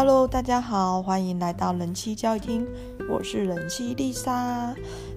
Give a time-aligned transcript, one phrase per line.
[0.00, 2.64] Hello，大家好，欢迎来到人妻教育厅，
[3.10, 4.72] 我是人妻丽莎。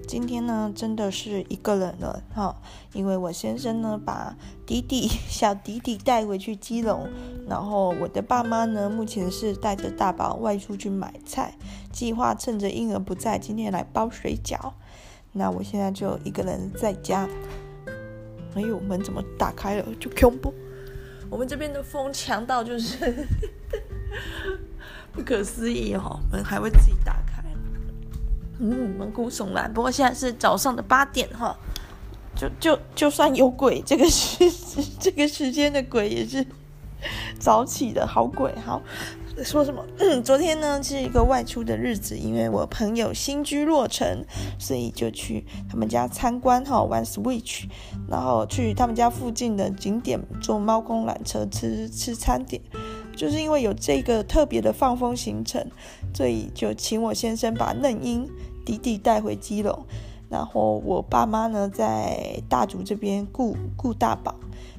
[0.08, 2.60] 今天呢，真的是一个人了哈，
[2.92, 4.36] 因为我先生呢把
[4.66, 7.08] 弟弟小弟弟带回去基隆，
[7.46, 11.56] 然后我的爸妈呢目前是带着大宝外出去买菜，
[11.92, 14.72] 计划趁着婴儿不在，今天来包水饺。
[15.30, 17.28] 那我现在就一个人在家。
[18.56, 19.86] 哎呦，门怎么打开了？
[20.00, 20.52] 就恐怖。
[21.30, 23.28] 我们这边的风强到就是。
[25.12, 27.44] 不可思议哦，门还会自己打开，
[28.58, 29.72] 嗯，毛骨悚然。
[29.72, 31.56] 不过现在是早上的八点哈，
[32.34, 34.50] 就就就算有鬼，这个时
[34.98, 36.46] 这个时间的鬼也是
[37.38, 38.50] 早起的好鬼。
[38.64, 38.80] 好，
[39.44, 39.84] 说什么？
[40.24, 44.24] 昨天呢是一个外出的日子，因为我朋友新居落成，
[44.58, 47.64] 所以就去他们家参观哈，玩 Switch，
[48.08, 52.62] 然后去他们家附近的景点坐猫空缆车吃吃餐点。
[53.16, 55.64] 就是因为有这个特别的放风行程，
[56.14, 58.28] 所以就请我先生把嫩婴
[58.64, 59.84] 弟弟带回基隆，
[60.28, 64.34] 然后我爸妈呢在大竹这边顾顾大宝。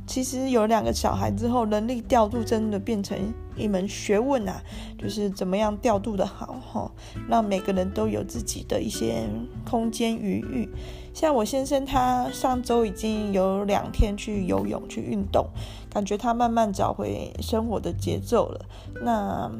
[0.05, 3.17] 其实有两个小孩之后，人力调度真的变成
[3.55, 4.61] 一门学问啊，
[4.97, 6.91] 就是怎么样调度的好哈，
[7.29, 9.23] 让每个人都有自己的一些
[9.65, 10.67] 空间余裕。
[11.13, 15.45] 像我先生，他上周已经有两天去游泳去运动，
[15.89, 18.65] 感觉他慢慢找回生活的节奏了。
[19.03, 19.51] 那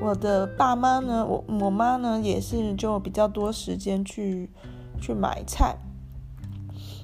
[0.00, 4.50] 我的爸妈呢，我我妈呢，也是就比较多时间去
[5.00, 5.76] 去买菜。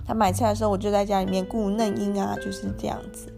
[0.06, 3.32] 他买菜的时候，我就在家里面顾嫩婴啊，就是这样子。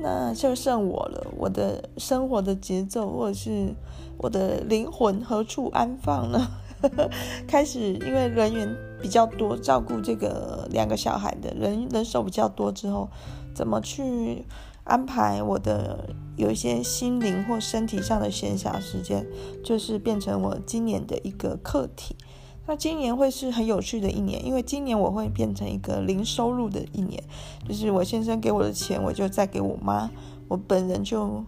[0.00, 3.72] 那就剩我了，我的生活的节奏，或者是
[4.18, 6.48] 我的灵魂何处安放呢？
[7.46, 8.68] 开始因为人员
[9.02, 13.10] 比较多，照顾这个两个小孩的人人手比较多之后，
[13.52, 14.44] 怎么去
[14.84, 19.26] 安排我的有一些心灵或身体上的闲暇时间，
[19.64, 22.16] 就是变成我今年的一个课题。
[22.64, 27.20] 那今年会是很有趣的一年，因为今年我会变成一个零收入的一年，
[27.66, 30.08] 就是我先生给我的钱，我就再给我妈，
[30.46, 31.44] 我本人就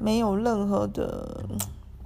[0.00, 1.44] 没有任何的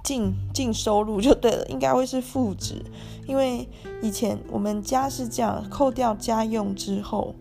[0.03, 2.83] 净净收入就对了，应该会是负值，
[3.25, 3.67] 因为
[4.01, 7.33] 以前我们家是这样，扣掉家用之后，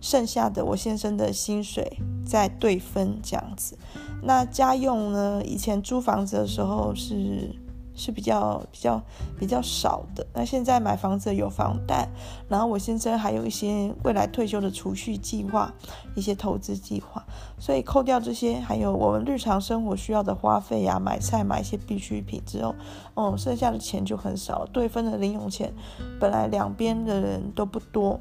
[0.00, 3.78] 剩下的我先生的薪水再对分这样子。
[4.22, 7.54] 那家用呢，以前租房子的时候是。
[7.98, 9.02] 是比较比较
[9.38, 10.24] 比较少的。
[10.32, 12.08] 那现在买房子有房贷，
[12.48, 15.74] 然后我先生还有一些未来退休的储蓄计划，
[16.14, 17.26] 一些投资计划，
[17.58, 22.74] 所以扣掉这些，还有我们日常生活需要的花费呀、买菜买一些必需品之后，
[23.14, 24.64] 哦，剩下的钱就很少。
[24.72, 25.74] 对分的零用钱，
[26.20, 28.20] 本来两边的人都不多。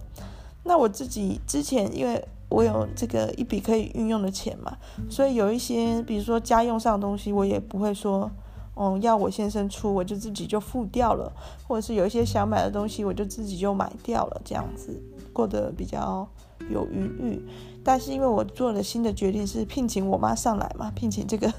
[0.64, 4.76] 那我自己之前因为我有这个一笔可以运用的钱嘛，
[5.10, 8.32] 所以有一些比如说家用上的东西，我也不会说。
[8.80, 11.32] 嗯，要我先生出，我就自己就付掉了，
[11.68, 15.02] 或者是有一些想买的东西，我就自己就买掉了，这样子
[15.34, 16.28] 过得比较
[16.70, 17.44] 有余裕。
[17.84, 21.52] 但是因为我做了新的决定，是聘请我妈上来嘛，聘请这个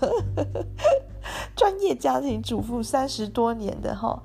[1.56, 4.22] 专业家庭主妇三十多年的哈，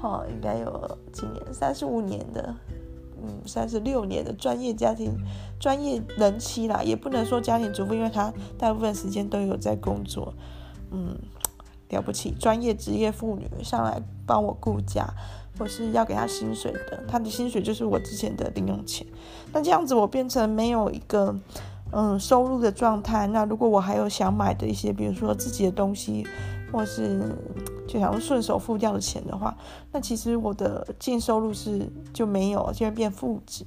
[0.00, 2.54] 哈，应该有几年，三十五年的，
[3.20, 5.18] 嗯，三十六年的专业家庭
[5.58, 10.32] 专业人妻啦，也不能说家庭主妇，因为她大部分时间都有在工作，
[10.92, 11.18] 嗯。
[11.88, 15.06] 了不起，专业职业妇女上来帮我顾家，
[15.58, 19.06] 或是要给她薪水的，她的薪水就是我之前的零用钱。
[19.52, 21.34] 那这样子我变成没有一个
[21.92, 23.26] 嗯收入的状态。
[23.28, 26.26] 那如果我还有想买的一些，比如说自己的东西，
[26.72, 27.20] 或是
[27.86, 29.56] 就想顺手付掉的钱的话，
[29.92, 33.64] 那其实我的净收入是就没有，就会变负值，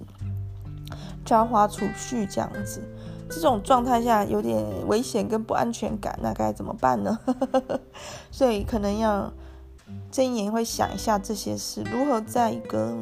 [1.24, 2.84] 就要花储蓄这样子。
[3.30, 7.18] 这种状态下有点危险跟不安全感，那该怎么办呢？
[8.32, 9.32] 所以可能要
[10.12, 12.94] 睁眼会想一下这些事，如何在一个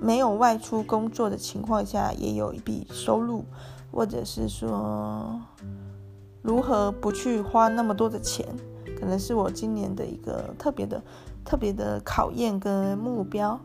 [0.00, 3.44] 没有外出工作的情况下也有一笔收入，
[3.90, 5.40] 或者是说
[6.42, 8.46] 如何不去花那么多的钱，
[9.00, 11.02] 可能是我今年的一个特别的、
[11.44, 13.58] 特别的考验跟目标。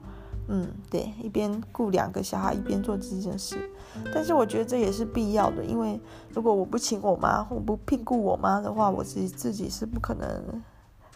[0.47, 3.57] 嗯，对，一边顾两个小孩，一边做这件事。
[4.13, 5.99] 但是我觉得这也是必要的，因为
[6.33, 10.27] 如果我不请我妈，我不聘顾我妈的话，我自己自己是不可能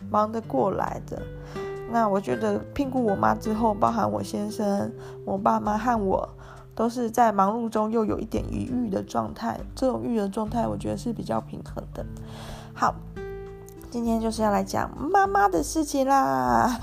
[0.09, 1.21] 忙得过来的。
[1.89, 4.91] 那我觉得聘顾我妈之后，包含我先生、
[5.25, 6.29] 我爸妈和我，
[6.75, 9.59] 都是在忙碌中又有一点余裕的状态。
[9.75, 12.05] 这种余的状态，我觉得是比较平衡的。
[12.73, 12.95] 好，
[13.89, 16.79] 今天就是要来讲妈妈的事情啦。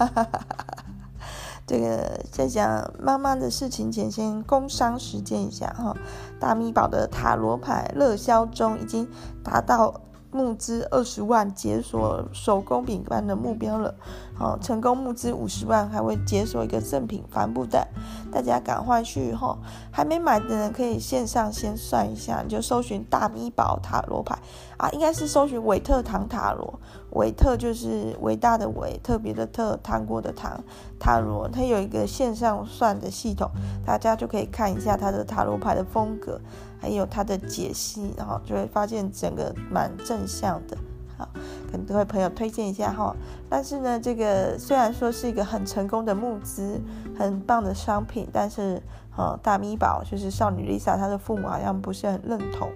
[1.66, 5.96] 这个在讲妈妈的事情前，先工商实践一下哈。
[6.38, 9.08] 大咪宝的塔罗牌热销中，已经
[9.42, 10.02] 达到
[10.34, 13.94] 募资二十万解锁手工饼干的目标了，
[14.36, 17.86] 好，成功募资五十万还会解锁一个赠品帆布袋，
[18.32, 19.56] 大家赶快去哈，
[19.92, 24.36] 还没买的人可以线上先算一下，就搜寻大咪宝塔罗牌。
[24.76, 26.80] 啊，应该是搜寻维特唐塔罗，
[27.12, 30.60] 维特就是伟大的伟，特别的特，糖果的糖，
[30.98, 31.48] 塔罗。
[31.48, 33.48] 它有一个线上算的系统，
[33.86, 36.40] 大家就可以看一下它的塔罗牌的风格。
[36.84, 40.76] 还有他的解析，然后就会发现整个蛮正向的，
[41.16, 41.26] 好，
[41.72, 43.16] 跟各位朋友推荐一下哈。
[43.48, 46.78] 但是呢，这个虽然说是一个很成功的募资，
[47.18, 48.82] 很棒的商品，但是
[49.16, 52.70] 呃，大咪宝就是少女 Lisa，她的父母好像不是很认同，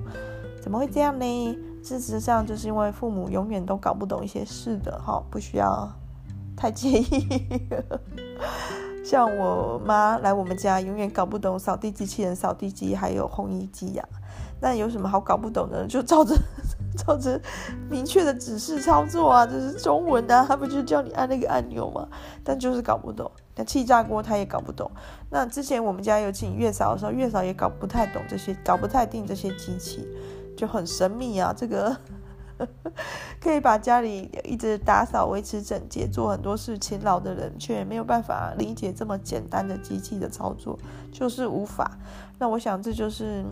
[0.62, 1.58] 怎么会这样呢？
[1.82, 5.86] 事实上，就是因为父母永远都搞不懂一些事的哈，不需要
[6.56, 7.28] 太介意。
[9.08, 14.06] 像我妈来我们家，永远搞不懂扫地机器人、扫地机还有烘衣机呀。
[14.60, 15.86] 那有什么好搞不懂的？
[15.86, 16.36] 就照着
[16.94, 17.40] 照着
[17.88, 22.06] 明确的指示操作啊，这是中文啊，他不就叫你按那个按钮吗？
[22.44, 23.30] 但就是搞不懂。
[23.56, 24.90] 那气炸锅他也搞不懂。
[25.30, 30.06] 那之前我们家有请月嫂的时候，月嫂也搞不太懂这些，搞不太定这些机器，
[30.54, 31.96] 就很神秘啊，这个。
[33.40, 40.78] 可以把家里一直打扫、维持整洁、做很多事勤劳的人，却没有办法理解这么简单的机器的操作，
[41.12, 41.98] 就是无法。
[42.38, 43.44] 那我想这就是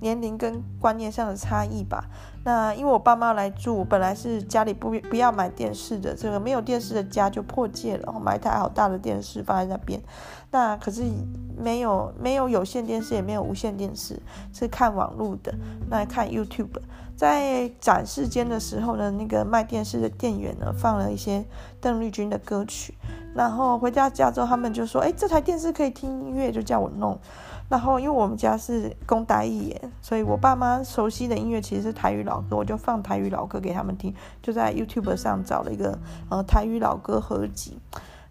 [0.00, 2.04] 年龄跟观念上的差异吧。
[2.44, 10.02] 那因为我爸妈来住，本来是家里不不要买电视的，这个没有电视的家就破戒了，买一台好大的电视放在那边。
[10.50, 11.04] 那可是
[11.56, 14.20] 没有没有有线电视，也没有无线电视，
[14.52, 15.54] 是看网络的，
[15.88, 16.80] 那看 YouTube。
[17.16, 21.44] 在展示间的时候呢，那个卖电视的店员呢，放了一些
[21.80, 22.94] 邓丽君的歌曲，
[23.34, 27.18] 然后回到家之后，他们就说：“哎，这台电视可以听音乐，就叫我弄。”
[27.68, 35.98] 然后因为我们家是公台语耶，所以我爸妈熟悉的音乐其实是台语老歌，我就放台语老歌给他们听，就在 YouTube 上找了一个
[36.28, 37.78] 呃台语老歌合集，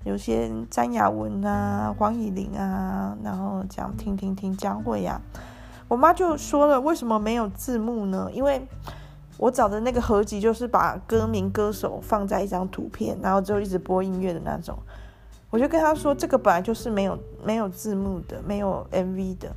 [0.03, 5.19] 有些詹雅雯啊、黄乙玲啊，然后讲听听听江蕙呀。
[5.91, 8.29] 我妈就说了，为什么没有字幕呢？
[8.31, 8.65] 因为
[9.35, 14.79] 我找的那个合集就是把歌名、歌手放在一张图片，然后就一直播音乐的那种。
[15.49, 19.53] 我就跟她说，这个本来就是没有没有字幕的，没有 MV 的。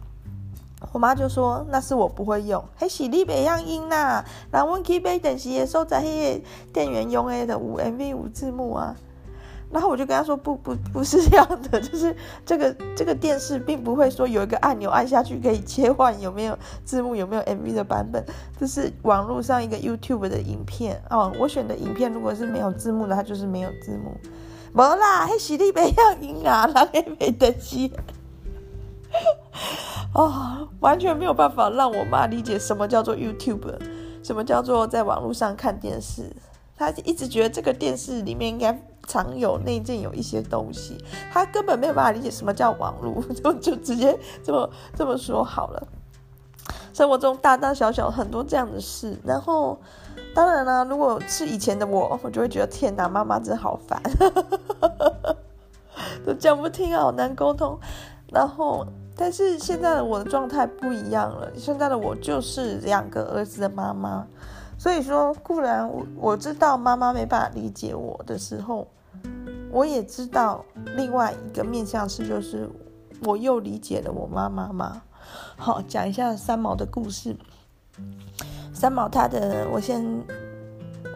[0.90, 4.24] 我妈就说，那是我不会用，还是你别样音呐。
[4.50, 8.96] 然后我去买电视的时候，在那个店员用的有 MV 有字幕啊。
[9.74, 12.14] 然后我就跟他说，不不不是这样的， 就是
[12.46, 18.24] 这个这个电视并不会说有一个按钮按下去可以切换有没有字幕有没有 MV 的版本，
[18.56, 21.32] 这是网络上一个 YouTube 的影片哦。
[21.40, 24.16] 我选的影片如果是没有字幕的，它就是没有字幕。
[24.72, 27.92] 没啦，还是你不要赢啊，那也没得机。
[30.14, 33.74] 哦，完全没有办法让我妈理解什么叫做 YouTube，
[34.22, 36.30] 什么叫做在网络上看电视。
[36.76, 38.80] 她一直觉得这个电视里面应该。
[39.06, 40.96] 藏有内建有一些东西，
[41.32, 45.86] 他根本没有办法理解什么叫网络， 就就直接这么这么说好了。
[46.92, 49.76] 生活中大大小小很多这样的事，然后
[50.34, 54.00] 当然啦，如果是以前的我，我就会觉得天哪，妈妈真好烦，
[56.24, 57.78] 都讲不听，好难沟通。
[58.32, 58.86] 然后，
[59.16, 64.24] 但是现在的我的状态不一样了，现在的我就是两个儿子的妈妈。
[64.78, 68.86] 所以说，固然我我知道妈妈没办法理解我的时候，
[69.74, 70.64] 我也知道
[70.96, 72.70] 另外一个面向是，就是
[73.24, 75.02] 我又理解了我妈妈嘛？
[75.56, 77.36] 好，讲一下三毛的故事。
[78.72, 80.04] 三毛她的，我先，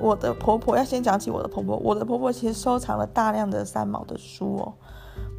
[0.00, 1.76] 我的婆婆要先讲起我的婆婆。
[1.76, 4.74] 我的婆婆其实收藏了大量的三毛的书哦，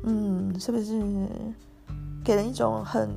[0.05, 1.03] 嗯，是不是
[2.23, 3.09] 给人一种很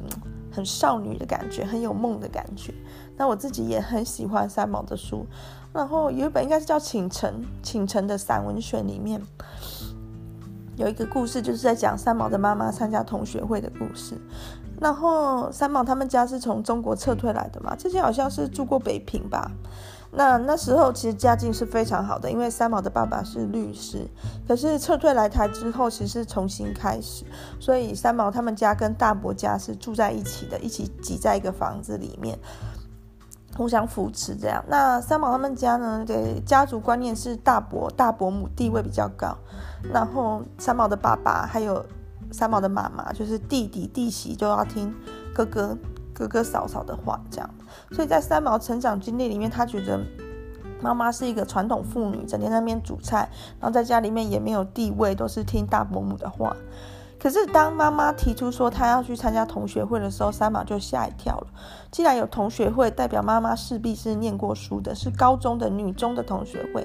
[0.51, 2.75] 很少女的感觉，很有梦的感觉？
[3.17, 5.25] 那我自己也很喜欢三毛的书，
[5.73, 7.31] 然后有一本应该是叫《倾城》，
[7.63, 9.21] 倾城的散文选里面
[10.77, 14.17] 有一个故事，就是在讲三毛的妈妈参加同学会的故事。
[14.81, 19.51] 然后三毛他们家是从中国撤退来的嘛，之前好像是住过北平吧。
[20.15, 24.07] 那那时候其实家境是非常好的，因为三毛的爸爸是律师。
[24.47, 27.25] 可是撤退来台之后，其实重新开始，
[27.61, 32.39] 所以三毛他们家跟大伯家是住在一起的，一起挤在一个房子里面。
[33.57, 34.65] 互相扶持，这样。
[34.67, 36.05] 那三毛他们家呢？
[36.07, 39.37] 对，家族观念是大伯、大伯母地位比较高，
[39.93, 41.85] 然后三毛的爸爸还有
[42.31, 44.95] 三毛的妈妈，就是弟弟弟媳就要听
[45.35, 45.77] 哥哥
[46.15, 47.51] 哥哥嫂嫂的话，这样。
[47.91, 50.01] 所以在三毛成长经历里面，他觉得
[50.81, 53.29] 妈妈是一个传统妇女，整天在那边煮菜，
[53.61, 56.57] 然后在家里面也没有地位，都是听大伯母的话。
[57.23, 61.47] 可是当妈妈提出说她要去参加同学会的时候，三毛就吓一跳了。
[61.93, 66.85] 既然有同学会，代表妈妈势必是念过书的，是高中的女中的同学会。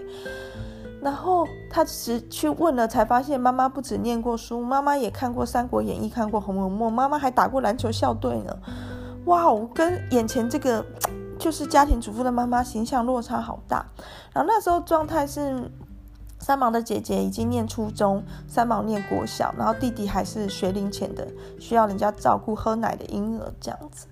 [1.02, 8.56] 然后他只去问了，才发现妈妈不止念过书，妈妈也看过《三国演义》，看过《红楼梦》，妈妈还打过篮球校队呢。
[9.26, 10.86] 哇哦，跟眼前这个
[11.40, 13.84] 就是家庭主妇的妈妈形象落差好大。
[14.34, 15.72] 然后那时候状态是。
[16.40, 21.28] 三毛的姐姐已经念初中，三毛念国小，然后弟弟还是学龄前的，
[21.60, 24.08] 需要人家照顾喝奶的婴儿这样子。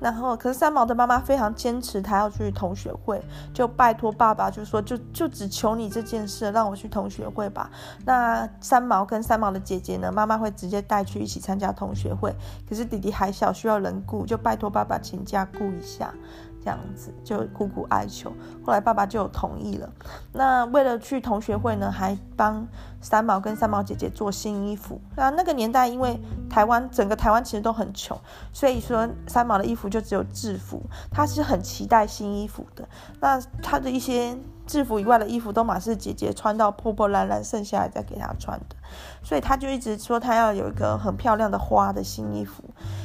[0.00, 3.22] 然后，可是三毛的妈妈非常坚持，她要去同学会，
[3.54, 7.70] 就拜托爸爸，就说就就只求你这件事，让我去同学会吧。
[8.04, 12.34] 那三毛跟三毛的姐姐呢，妈妈会直接带去一起参加同学会。
[12.68, 16.12] 可是弟弟还小，需要人顾，就拜托爸爸请假顾一下。
[16.64, 18.32] 这样子就苦苦哀求，
[18.64, 19.92] 后来爸爸就同意了。
[20.32, 22.66] 那为了去同学会呢，还帮
[23.00, 25.00] 三毛跟三毛姐姐做新衣服。
[25.16, 28.16] 那那个年代，因为台湾整个台湾其实都很穷，
[28.52, 30.80] 所以说三毛的衣服就只有制服。
[31.10, 32.88] 他是很期待新衣服的。
[33.20, 34.36] 那他的一些
[34.72, 38.76] 制服以外的衣服，都马是姐姐穿到破破烂烂，剩下来再给她穿的。
[39.22, 42.64] 所以她就一直说她要有一个很漂亮的花的新衣服。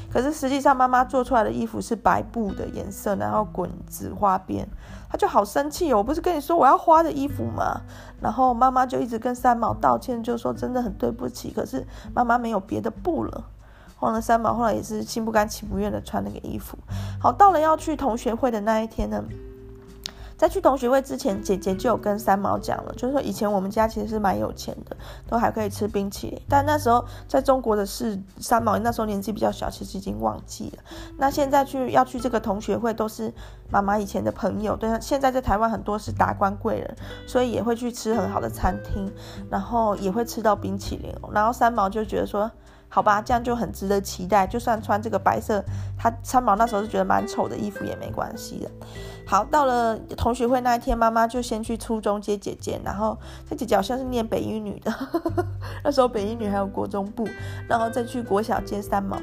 [0.09, 4.65] 可是实际上，妈妈做出来的衣服是白布的颜色，然后滚紫花边，
[5.11, 5.97] 她就好生气哦！
[5.97, 7.81] 我不是跟你说我要花的衣服吗？
[8.21, 11.51] 然后妈妈就一直跟三毛道歉，就说真的很对不起。
[11.51, 13.43] 可是妈妈没有别的布了。
[13.97, 16.77] 后来三毛后来也是心不甘情不愿的穿那个衣服。
[17.19, 19.21] 好，到了要去同学会的那一天呢。
[20.37, 24.95] 在去同学会之前，姐姐就有跟三毛讲了，就是说以前我们家其实是蛮有钱的，
[25.27, 26.41] 都还可以吃冰淇淋。
[26.47, 30.83] 但那时候在中国的是，三毛那时候年纪比较小，其实已经忘记了。
[31.17, 33.33] 那现在去要去这个同学会，都是
[33.71, 34.75] 妈妈以前的朋友。
[34.75, 39.11] 对，现在在台湾很多是达官贵人，所以也会去吃很好的餐厅，
[39.49, 41.11] 然后也会吃到冰淇淋。
[41.31, 42.51] 然后三毛就觉得说。
[42.89, 44.47] 好吧，这样就很值得期待。
[44.47, 45.63] 就算穿这个白色，
[45.97, 48.71] 他三毛那时候是觉得蛮丑的衣服也没关系的。
[49.25, 53.17] 好，到了同学会那一天，妈妈就先去初中接姐姐，然后
[53.47, 54.93] 这姐姐好像是念北一女的，
[55.83, 57.27] 那时候北一女还有国中部，
[57.67, 59.17] 然后再去国小接三毛。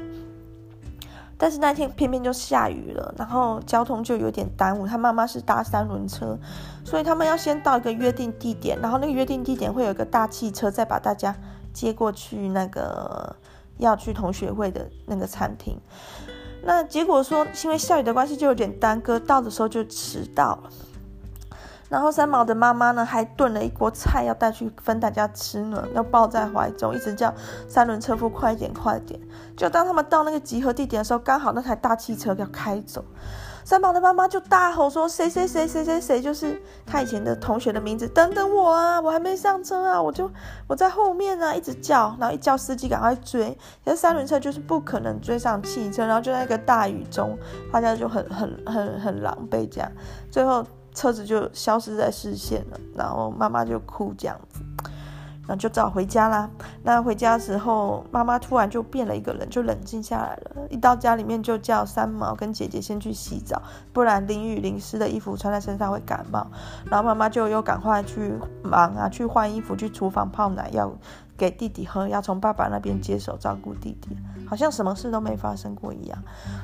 [1.37, 4.87] 但是那天偏偏就下雨了，然后交通就有点耽误。
[4.87, 6.37] 他妈妈是搭三轮车，
[6.85, 11.35] 所以他们要先到一个约定地点，然后那个约定地点会有一个大汽车再把大家
[11.73, 13.35] 接过去那个。
[13.77, 15.79] 要去同学会的那个餐厅，
[16.63, 20.69] 那结果说因为下雨的关系就有点耽搁，到的时候就迟到了。
[21.87, 27.33] 然后三毛的妈妈呢，还炖了一锅菜要带去分大家吃呢，要抱在怀中，一直叫
[27.67, 29.19] 三轮车夫快点快点。
[29.55, 33.05] 就当他们到那个集合地点的时候，刚好那台大汽车要开走。
[33.65, 40.29] 三宝的妈妈就大吼说：“谁谁谁谁谁谁，就是他以前的同学的名字，等等我啊，我还没上车啊，我就
[40.67, 47.35] 我在后面啊，一直叫，然后一叫司机赶快追，可是三轮车就是不可能追上汽车，然后就在一个大雨中，
[47.71, 49.91] 大家就很很很很狼狈这样，
[50.29, 54.59] 最后车子就消失在视线了，然后妈妈就哭这样子。”
[55.47, 56.49] 然后就早回家啦。
[56.83, 60.67] 那回家的时候，妈妈突然就变了一个人，就冷静下来了。
[60.69, 63.61] 一到家里面就叫三毛跟姐姐先去洗澡，
[63.93, 66.45] 不然淋雨淋湿的衣服穿在身上会感冒。
[66.89, 68.33] 然后妈妈就又赶快去
[68.63, 70.91] 忙啊，去换衣服，去厨房泡奶，要
[71.37, 76.17] 给弟弟喝，要从爸爸那边接手照顾弟弟，好像什么事都没发生过一样。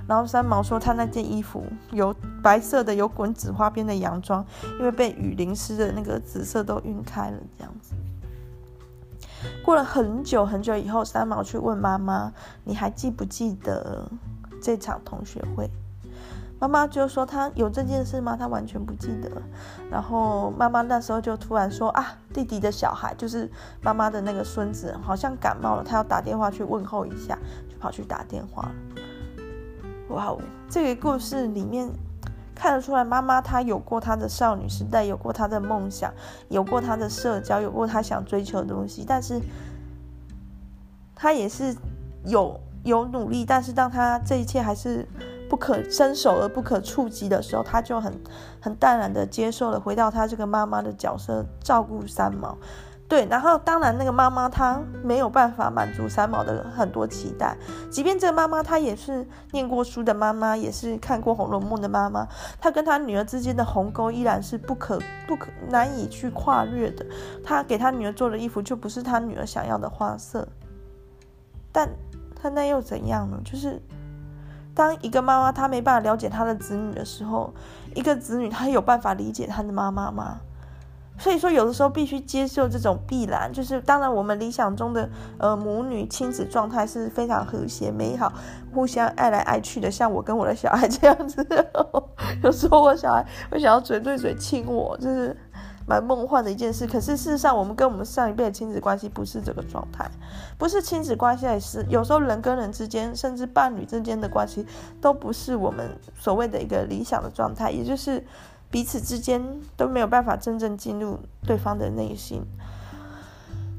[0.07, 4.45] 然后三毛说，他那件衣服有白色的，有滚紫花边的洋装，
[4.79, 7.93] 因为被雨淋湿的那个紫色都晕开了，这样子。
[9.63, 12.33] 过了很久很久以后，三毛去问妈妈
[12.65, 14.09] ：“你还记不记得
[14.61, 15.69] 这场同学会？”
[16.59, 18.35] 妈妈就说：“她有这件事吗？
[18.35, 19.29] 她完全不记得。”
[19.89, 23.49] 然后妈妈那时候就突然说：“啊，弟弟的小孩就是
[23.81, 27.37] 妈妈的那个孙子，好像感冒了，他要打电话去问候一下，
[27.69, 28.71] 就跑去打电话。”
[30.09, 31.89] 哇哦，这个故事里面。
[32.61, 36.13] 看得出来，妈妈她有过她的少女时代，有过她的梦想，
[36.47, 39.03] 有过她的社交，有过她想追求的东西。
[39.03, 39.41] 但是，
[41.15, 41.75] 她也是
[42.23, 43.43] 有有努力。
[43.43, 45.07] 但是，当她这一切还是
[45.49, 48.13] 不可伸手而不可触及的时候，她就很
[48.61, 52.55] 很淡然的接受了，回到她这个妈妈的角色，照顾三毛。
[53.11, 57.57] 对，然后当然那个妈妈她没有办法满足三毛的很多期待，
[57.89, 62.25] 即便这个妈妈她也是念过书的妈妈，也是看过《红楼梦》的妈妈，
[62.61, 67.05] 她跟她女儿之间的鸿沟依然是不可不可难以去跨越的。
[67.43, 70.47] 她给她女儿做的衣服就不是她女儿想要的花色，
[71.69, 71.89] 但
[72.33, 73.37] 她那又怎样呢？
[73.43, 73.81] 就是
[74.73, 77.53] 当一个妈妈她没办法了解她的子女的时候，
[77.93, 80.39] 一个子女她有办法理解她的妈妈吗？
[81.21, 88.33] 所以说，有的时候必须接受这种必然，就是当然我们理想中的呃母女亲子状态是非常和谐美好，
[88.73, 91.45] 互相爱来爱去的，像我跟我的小孩这样子。
[92.41, 95.37] 有时候我小孩会想要嘴对嘴亲我，就是
[95.85, 96.87] 蛮梦幻的一件事。
[96.87, 100.09] 可是事实上，我们跟我们上一辈的亲子关系不是这个状态，
[100.57, 104.65] 不是亲子关系，也是有时候人跟人之间，甚至伴侣之间的关系，
[104.99, 108.25] 都不是我们所谓的一个理想的状态，也就是。
[108.71, 109.43] 彼此之间
[109.75, 112.41] 都没有办法真正进入对方的内心，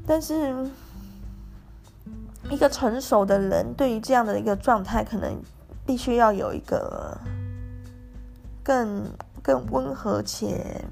[0.05, 0.55] 但是
[2.51, 5.41] 一个成熟的人对于这样的一个状态，可能
[5.83, 7.17] 必须要有一个
[8.63, 9.03] 更
[9.41, 10.85] 更温和且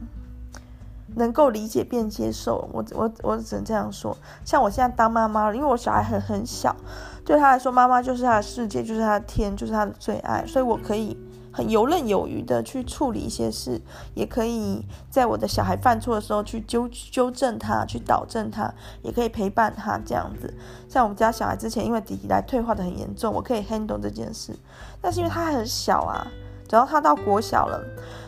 [1.15, 2.67] 能够理解并接受。
[2.73, 4.17] 我我我只能这样说。
[4.43, 6.75] 像我现在当妈妈了，因为我小孩很很小，
[7.23, 11.15] 对他来说，妈妈就是他的世界，就是他的天，就是他的最爱，所以我可以。
[11.51, 13.81] 很游刃有余的去处理一些事，
[14.13, 20.53] 也可以在我的小孩犯错的时候去纠纠正他，去导正他，也可以陪伴他这样子。
[20.87, 24.55] 像我们家小孩之前因为弟弟来退化的很严重，我可以 handle 这件事。
[25.01, 26.25] 但是因为他还很小啊，
[26.69, 27.83] 等到他到国小了，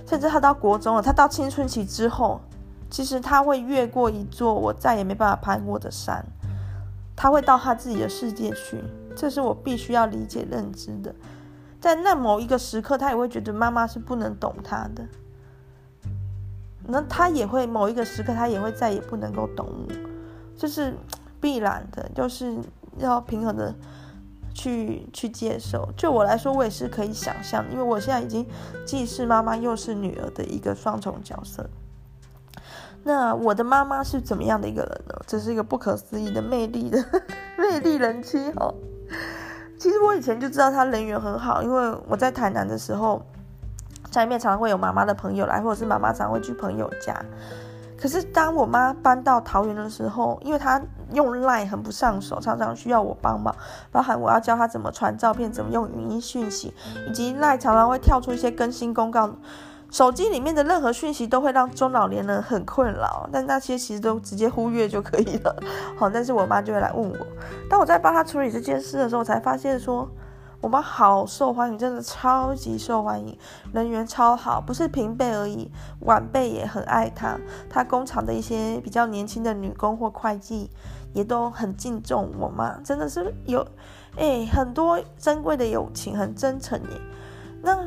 [0.06, 2.42] 甚至他到国中了，他到青春期之后，
[2.90, 6.26] 其实他会越过一座我再也没办法攀过的山，
[7.16, 8.84] 他会到他自己的世界去，
[9.16, 11.16] 这是我必须要理解认知的。
[11.84, 15.06] 在那某一个时刻，他也会觉得妈妈是不能懂他的。
[16.88, 19.94] 那他也会某一个时刻，他也会再也不能够懂我，
[20.58, 20.96] 这是
[21.42, 22.58] 必然的，就是
[23.00, 23.76] 要平衡的
[24.54, 25.90] 去去接受。
[25.98, 28.48] 就我来说，我也是可以想象，因为我现在已经
[28.86, 31.70] 既是妈妈又是女儿的一个双重角色。
[33.04, 35.22] 那我的妈妈是怎么样的一个人呢？
[35.28, 37.06] 这是一个不可思议的魅力的
[37.60, 38.74] 魅力人妻哦。
[39.84, 43.22] 其实我以前就知道他人缘很好，因为我在台南的时候，
[44.10, 47.14] 家里面常常会有妈妈的朋友来，或者是妈妈常常会去朋友家。
[48.00, 53.54] 可是当我妈搬到桃园的时候，因为她用 LINE 很不上手，常常需要我帮忙，
[53.92, 56.74] 包含我要教她怎么传照片、怎么用语音讯息，
[57.06, 59.30] 以及 LINE 常常会跳出一些更新公告。
[59.94, 65.56] 手机里面的任何讯息都会让中老年人很困扰，但那些其实都直接忽略就可以了。
[65.96, 67.16] 好，但是我妈就会来问我。
[67.70, 70.10] 当我在帮她处理这件事的时候，我才发现说，
[70.62, 73.38] 我妈好受欢迎，真的超级受欢迎，
[73.72, 77.38] 人缘超好，不是平辈而已，晚辈也很爱她。
[77.70, 80.72] 她工厂的一些比较年轻的女工或会计
[81.14, 83.64] 也都很敬重我妈，真的是有，
[84.18, 87.02] 哎、很多珍贵的友情，很真诚耶。
[87.62, 87.78] 那。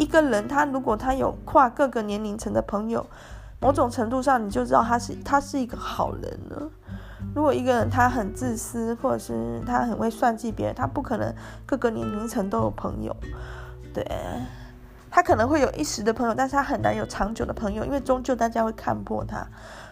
[0.00, 3.04] 一个人，他如果他有跨各个年龄层的朋友，
[3.60, 6.70] 某种程度上你就知道他是他是一个好人了。
[7.34, 11.34] 如果一个人他很自私，或者是他很会算计别人，他不可能
[11.66, 13.14] 各个年龄层都有朋友。
[13.92, 14.02] 对，
[15.10, 19.46] 他可能会有一时的朋友，但是他很难有长久的朋友，因为终究大家会看破他。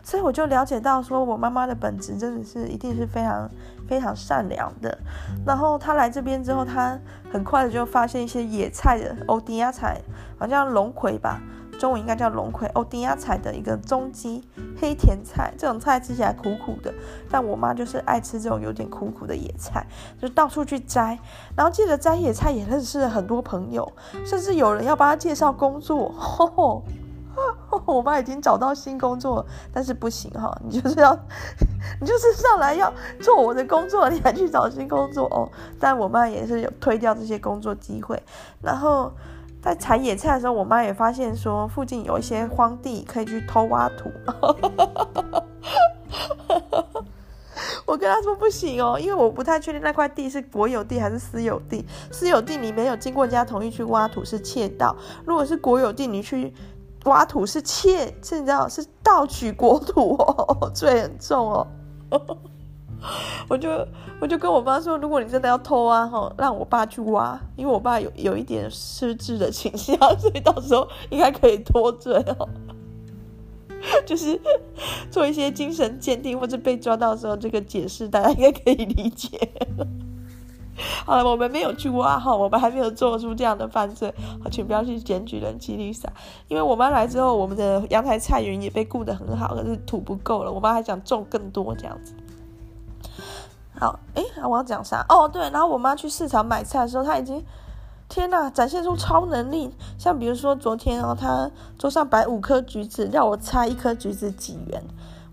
[0.09, 3.47] 所以我就了解到，说我妈妈的本质真的是一定是非常
[3.87, 4.97] 非常善良的。
[5.44, 6.99] 然后她来这边之后，她
[7.31, 10.01] 很快的就发现一些野菜的欧迪亚菜，
[10.38, 11.42] 好像龙葵吧，
[11.79, 14.42] 中文应该叫龙葵，欧迪亚菜的一个中基，
[14.81, 16.90] 黑甜菜这种菜吃起来苦苦的，
[17.31, 19.87] 但我妈就是爱吃这种有点苦苦的野菜，
[20.18, 21.18] 就到处去摘。
[21.55, 23.87] 然后记得摘野菜，也认识了很多朋友，
[24.25, 26.11] 甚至有人要帮她介绍工作。
[26.16, 26.83] 呵呵
[27.86, 31.14] 我妈已经找到新工作，但是不行哈， 你就是要，
[32.00, 35.48] 你就是上来要做我的工作，你还去找新工作哦。
[35.78, 38.20] 但我妈也是有推掉这些工作机会。
[38.62, 39.12] 然后
[39.62, 44.10] 在采野菜的时候，我妈也发现说附近有一些荒地可以去偷挖土。
[47.86, 51.84] 我跟她说不行哦，因为我不太确定那块地是国有地还是私有地。
[52.12, 56.52] 私有地你没有经过人家同意去挖土是窃盗，如果是国有地，你去。
[57.04, 61.66] 挖土是窃，是你知道是盗取国土哦， 罪很重哦。
[63.48, 63.70] 我就
[64.20, 72.48] 我就跟我妈说，如果你真的要偷啊哈，让我爸去挖，因为我爸有有一点失智的倾向，所以到时候应该可以脱罪哦。
[74.04, 74.38] 就是
[75.11, 79.38] 做一些精神鉴定或者被抓到的时候，这个解释大家应该可以理解。
[81.04, 84.14] 好了，我们没有去挖哈，我们还没有做出这样的犯罪，
[84.50, 86.08] 请不要去检举人吉丽莎。
[86.46, 92.14] 因为我妈来之后，我们的阳台菜园也被顾得很好，可是土不够了，我妈还想种更多这样子。
[93.78, 95.04] 好，哎，我要讲啥？
[95.08, 97.44] 哦，对，然后我妈去市场买菜的时候，她已经，
[98.08, 99.70] 天呐，展现出超能力。
[99.98, 104.82] 像比如说昨天哦，她桌上摆五颗橘子，让我猜一颗橘子几元。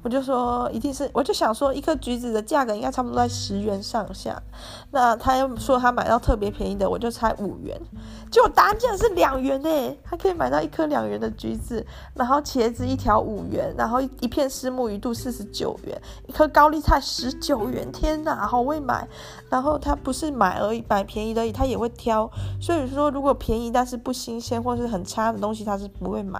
[0.05, 4.39] 我就说一定是，我就想说一颗橘子的价格应该差不多在十元上下。
[4.91, 7.75] 那他又说他买到特别便宜的，我就猜五元。
[8.29, 17.91] 结果答案竟然是两元呢，他可以买到一颗两元的橘子，然后茄子一条五元，然后一片丝目鱼肚四十九元，一颗高丽菜十九元。
[17.91, 19.07] 天哪，好会买！
[19.49, 22.29] 然后他不是买而已，买便宜而已，他也会挑。
[22.61, 26.39] 所以说，如果便宜但是不新鲜或是很差的东西，他是不会买。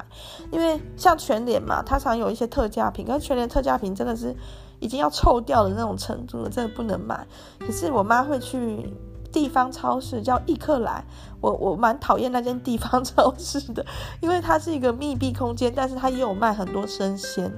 [0.51, 3.49] 因为像全联嘛，他常有一些特价品，可是全联。
[3.55, 4.35] 特价品真的是
[4.81, 7.25] 已经要臭掉的那种程度了，真的不能买。
[7.57, 8.93] 可是我妈会去
[9.31, 11.05] 地方超市，叫易客来。
[11.39, 13.85] 我 我蛮讨厌那间地方超市的，
[14.19, 17.49] 因为它是一个密闭空间，但是它也有卖很多生鲜。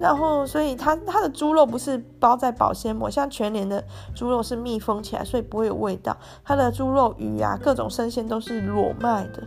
[0.00, 6.16] 然后，所以它它的猪肉不是包在保鲜膜，像全联的猪肉是密封起来，所以不会有味道。
[6.42, 9.42] 它的猪肉、鱼啊，各种生鲜都是裸卖的。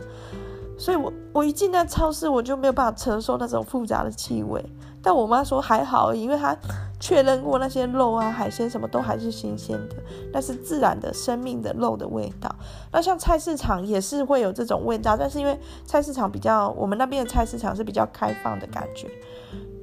[0.78, 4.64] 所以我我一进那超市，我就没有办法承受那种复杂的气味。
[5.02, 6.56] 但我妈说还好，因为她
[7.00, 9.96] 确认过那些肉啊、海鲜什么都还是新鲜的，
[10.32, 12.54] 那是自然的生命的肉的味道。
[12.92, 19.10] 那像菜市场也是会有这种味道，但是因为菜市场比较，我们那边的菜市场是比较开放的感觉，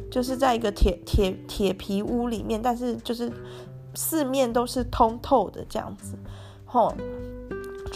[0.10, 3.32] 就是在一个铁铁铁皮屋里面，但是就是
[3.96, 6.16] 四面都是通透的这样子，
[6.66, 6.94] 吼。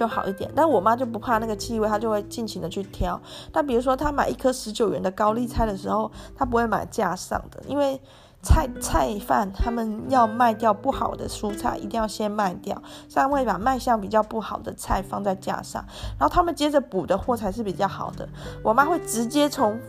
[0.03, 3.17] 就好一点，但我妈就不怕那个气味，她就会尽情的去挑。
[3.53, 8.01] 但比如说，她买一颗十九元的高丽菜的时候，她不会买架上的，因为
[8.41, 15.81] 菜菜贩他们要卖掉不好的蔬菜，一定要先卖掉，这样会把卖相比较不好的菜放在架上，
[16.19, 18.27] 然后他们接着补的货才是比较好的。
[18.61, 19.79] 我妈会直接从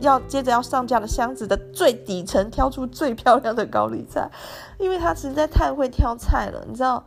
[0.00, 4.30] 要接着要上架的箱子的最底层挑出最漂亮的高丽菜，
[4.78, 7.02] 因为她实在太会挑菜了，你知道。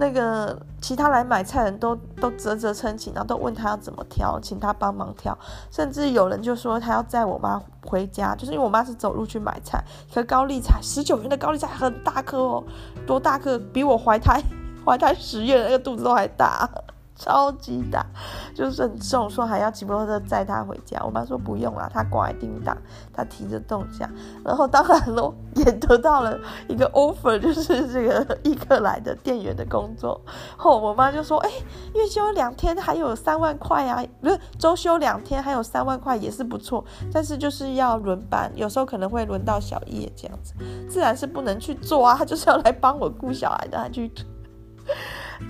[0.00, 5.36] 那个其他来买菜人都都啧啧称奇，然后都问他要怎么挑，请他帮忙挑，
[5.72, 9.82] 甚至有人就说他要载我妈回家，就是因为我妈是走路去买菜，
[10.14, 12.64] 可高丽菜十九元的高丽菜很大颗哦，
[13.04, 13.58] 多大颗？
[13.58, 14.40] 比我怀胎
[14.86, 16.70] 怀胎十月那个肚子都还大。
[17.18, 18.06] 超级大，
[18.54, 21.02] 就是很重，说还要骑摩托车载他回家。
[21.04, 22.76] 我妈说不用啦，他挂在叮当，
[23.12, 24.08] 他提着动下。
[24.44, 30.20] 然后当然喽，也得到了一个 offer，就是这个易客来的店员的工作。
[30.56, 31.50] 后我妈就说，哎、
[31.94, 40.54] 月休两天还有三万块啊，不是周休两天还有三万块也是不错，但是就是要轮班，有时候可能会轮到小叶这样子，
[40.88, 44.08] 自然是不能去做啊，他就是要来帮我顾小孩的，他去，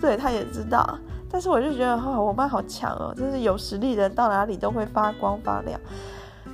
[0.00, 0.98] 对，他也知道。
[1.30, 5.78] 但是我就觉得，哈，我妈好强哦，就是有实力的人到哪里都会发光发亮。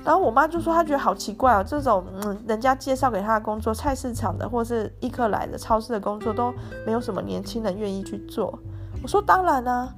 [0.03, 6.53] 然后我妈就说，她觉得好奇怪哦，这种嗯，人家介绍给她的工作，菜市场的或是易客来的超市的工作，都
[6.85, 8.59] 没有什么年轻人愿意去做。
[9.01, 9.93] 我说当然啦，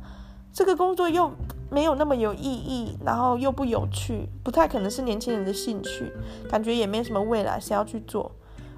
[0.53, 1.31] 这个工作又
[1.71, 6.13] 没有那么有意义，然后又不有趣，不太可能是年轻人的兴趣，
[6.49, 8.31] 感觉也没什么未来，谁要去做？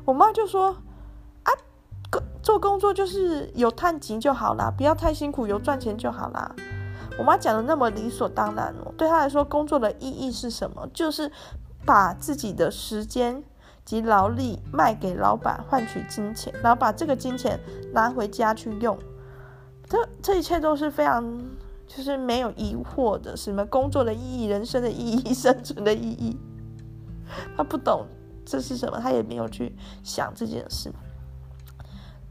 [0.05, 0.75] 我妈就说。
[2.41, 6.55] 做工作就是有探钱就好啦，不要太辛苦，有赚钱就好啦。
[7.17, 10.87] 我妈讲的那么理所当然哦，对她来说，工作的意义是什么？
[10.93, 11.29] 就是
[11.85, 13.43] 把自己的时间
[13.83, 17.59] 及劳力卖给老板，换取金钱，然后把这个金钱
[17.93, 18.97] 拿回家去用。
[19.87, 21.25] 这这一切都是非常
[21.87, 26.37] 就是没有疑惑的，什么工作的意义、人生的意义、生存的意义，
[27.57, 28.05] 她不懂
[28.45, 30.89] 这是什么，她也没有去想这件事。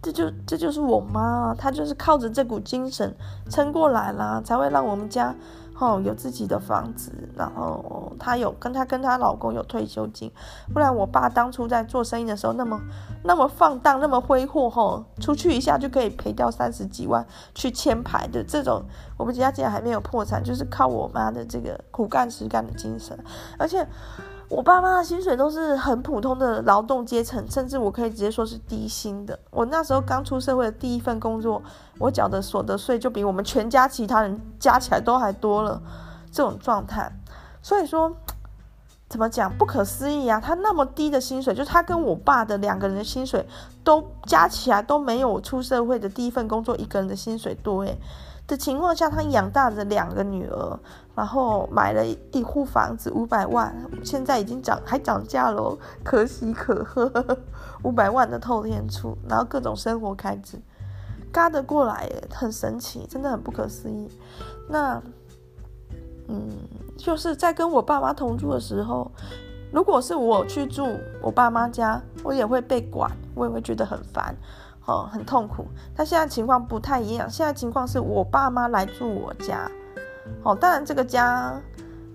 [0.01, 3.15] 这就这就是我妈，她就是靠着这股精神
[3.51, 5.35] 撑过来啦，才会让我们家
[5.77, 10.31] 哦有自己的房子，然后她有跟她跟她老公有退休金，
[10.73, 12.81] 不然我爸当初在做生意的时候那么
[13.25, 18.85] 那么放荡，那么挥霍吼，出去一下就可以赔掉三十几万去签牌的这种，
[19.17, 23.19] 我们家竟然还没有破产，就是靠我妈的这个苦干实干的精神，
[23.59, 23.85] 而且。
[24.49, 29.39] 我爸妈的薪水都是很普通的劳动阶层，甚至我可以直接说是低薪的。
[29.51, 31.63] 我那时候刚出社会的第一份工作，
[31.99, 35.83] 我缴的所得税就比我们全家其他人加起来都还多了，
[36.33, 37.13] 这种状态。
[37.61, 38.11] 所以说，
[39.11, 40.41] 怎么讲不可思议啊？
[40.41, 43.47] 他那么低的薪水，就他跟我爸的两个人的薪水
[43.85, 47.99] 都加起来都没有我出社会的第一份工作一个人的薪水多诶。
[48.47, 50.81] 的情况下，他养大了两个女儿，
[51.19, 57.11] 然后买了一户房子五百万，现在已经涨还涨价了，可喜可贺，
[57.83, 60.57] 五百万的透天厝，然后各种生活开支，
[61.33, 64.09] 嘎得过来耶，很神奇，真的很不可思议。
[64.69, 65.03] 那，
[66.29, 66.53] 嗯，
[66.97, 69.11] 就是在跟我爸妈同住的时候，
[69.73, 70.87] 如果是我去住
[71.21, 74.33] 我爸妈家，我也会被管，我也会觉得很烦。
[74.87, 75.67] 哦，很痛苦。
[75.97, 79.69] 但现在情况不太一样，现在情况是我爸妈来住我家。
[80.43, 81.61] 哦，当然这个家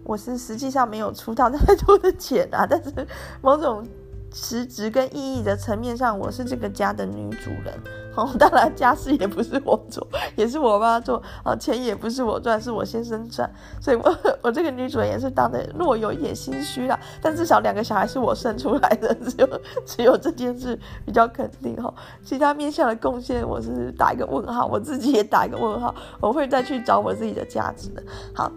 [0.04, 3.08] 我是实际上没有出到 太多的钱啊，但是
[3.42, 3.86] 某种
[4.34, 7.74] 实质跟意义的层面上，我是这个家的女主人。
[8.16, 11.22] 哦，当然家事也不是我做，也是我妈做。
[11.44, 13.50] 啊，钱也不是我赚，是我先生赚。
[13.82, 17.00] 所以我 我这个女主人也是当的若有一点心虚啦。
[17.22, 21.92] 但至少两个小孩是我生出来的，只有只有这件事比较肯定哈。
[22.24, 25.94] 其他面向的贡献，我是打一个问号，我自己也打一个问号。
[26.20, 28.04] 我会再去找我自己的价值的。
[28.36, 28.52] 好，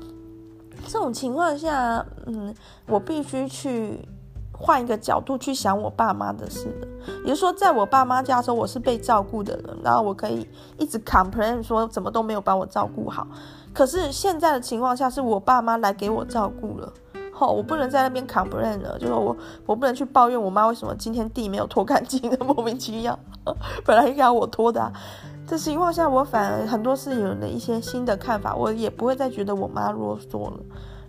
[0.86, 2.54] 这种情况下，嗯，
[2.86, 4.06] 我必须去。
[4.58, 6.88] 换一个角度去想我爸妈的事的，
[7.24, 13.26] 也就是说，在我爸妈家的时候，我是被照顾的人，然后我可以一直 complain 说怎么都没有把我照顾好。
[13.74, 16.92] 可是现在的情况下，是我爸妈来给我照顾了，
[17.32, 23.18] 吼，我不能在那边 complain 了，就是我我不能去抱怨我妈为什么今天地没有拖干净的，莫名其妙，
[23.84, 24.92] 本来应该我拖的啊。
[25.46, 30.58] 这情况下，我反而很多事有了一些新的看法，我也不会再觉得我妈啰嗦了。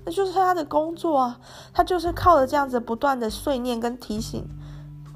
[0.07, 1.37] 那就是他的工作啊，
[1.73, 4.47] 他就是靠着这样子不断的碎念跟提醒，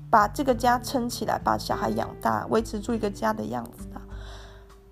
[0.10, 4.04] 把这个家撑起来，把小孩养大，维持住一个家的样子啊。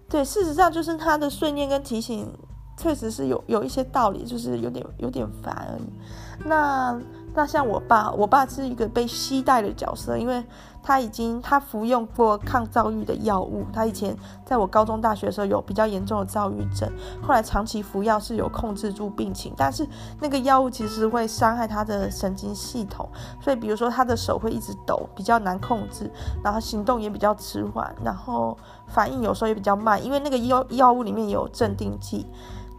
[0.07, 2.31] 对，事实上就是他的碎念跟提醒，
[2.77, 6.47] 确实是有有一些道理，就是有点有点烦而已。
[6.47, 6.97] 那。
[7.33, 10.43] 那像我爸，我爸是一个被携带的角色，因为
[10.81, 19.87] 他已经他服用过抗躁郁的药物，他以前在我高中大学的时候有比较严重的躁郁症，后来长期服药是有控制住病情，但是
[20.19, 23.07] 那个药物其实会伤害他的神经系统，
[23.39, 26.11] 所以比如说他的手会一直抖，比较难控制，
[26.43, 32.27] 然后行动也比较迟缓，然后反应有时候也比较慢，因为那个药药物里面有镇定剂。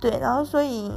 [0.01, 0.91] 对，然后所以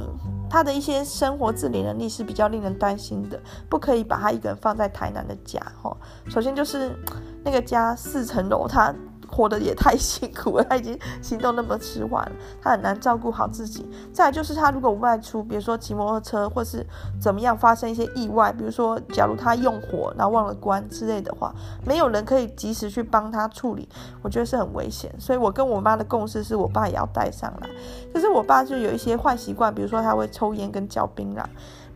[0.48, 3.38] 他的一些生活自理能力是比较令人担心的，
[3.68, 5.94] 不可以把他一个人放在台南的家哈。
[6.28, 6.96] 首先就是
[7.44, 8.94] 那个家四层楼，他。
[9.34, 13.84] 活得也太辛苦了，他已经行动那么迟缓了，他很难照顾好自己。
[14.12, 16.86] 再就是他如果外出，比如说骑摩托车或是
[17.20, 21.52] 怎么样发生一些意外，比如说假如他用火然后忘了关之类的话，
[21.84, 23.88] 没有人可以及时去帮他处理，
[24.22, 25.12] 我觉得是很危险。
[25.18, 27.68] 所以我跟我妈的共识是我爸也要带上来。
[28.12, 31.44] 可是我爸就有一些坏习惯，比如说他会抽烟跟嚼槟榔。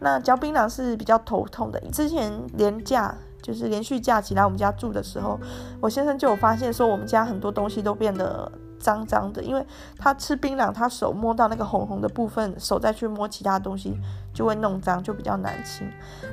[0.01, 3.15] 那嚼槟榔是比较头痛的，之前连假。
[3.43, 5.39] 就是连续假期来我们家住的时候，
[5.81, 13.97] 我先生就有发现说，我们家很多东西都变得脏脏的，因为他吃冰凉，他手摸到那个红红的部分，手再去摸其他东西
[14.33, 15.89] 就会弄脏，就比较难清。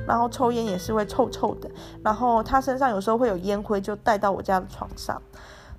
[0.06, 1.70] 然后抽烟也是会臭臭的，
[2.02, 5.20] 然后他身上有时候会有烟灰，就带到我家的床上。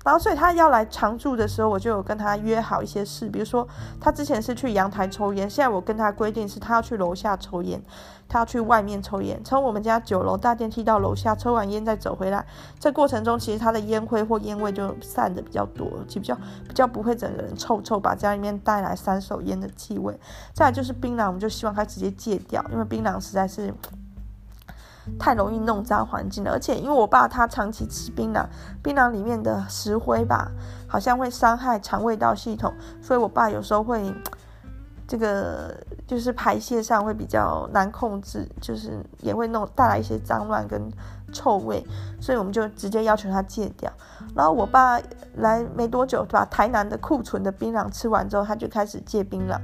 [0.08, 3.67] 然后，所以他要来常住的时候，我就有跟他约好一些事，比如说
[4.00, 7.84] 他之前是去阳台抽烟，现在我跟他规定是他要去楼下抽烟，
[8.26, 12.46] 他要去外面抽烟，从我们家九楼大电梯到楼下抽完烟再走回来，
[12.80, 16.34] 这过程中其实他的烟灰或烟味就散的比较多，就比较
[16.70, 20.17] 比较不会整个人臭臭，把家里面带来三手烟的气味。
[20.54, 23.74] 再就是槟榔，我们就希望他直接戒掉，因为槟榔实在是。
[25.20, 28.46] 太容易弄脏环境了，而且因为我爸他长期吃槟榔，
[28.84, 30.52] 槟榔里面的石灰吧，
[30.88, 34.13] 好像会伤害肠胃道系统，所以我爸有时候会
[35.08, 40.91] 这个就是排泄上会比较难控制，就是也会弄带来一些脏乱跟
[41.32, 41.86] 臭味，
[42.20, 43.91] 所以我们就直接要求他戒掉。
[44.36, 45.00] 然后我爸
[45.36, 49.58] 来没多久，把台南的库存的槟榔吃完之后，他就开始戒槟榔。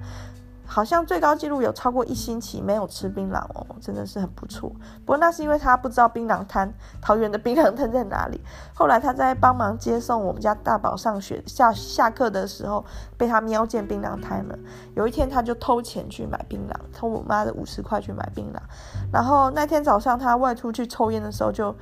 [0.73, 4.67] 好像最高纪录有超过一星期没有吃槟榔哦，真的是很不错。
[5.05, 8.41] 不过那是因为他不知道槟榔摊，桃园的槟榔摊在哪里。
[8.73, 12.83] 后来他在帮忙接送我们家大宝上学下下课的时候，
[13.15, 14.57] 被他瞄见槟榔摊了。
[14.95, 18.57] 有一天他就偷钱去买槟榔，偷我妈的五十块去买槟榔。
[19.11, 21.75] 然后那天早上他外出去抽烟的时候就。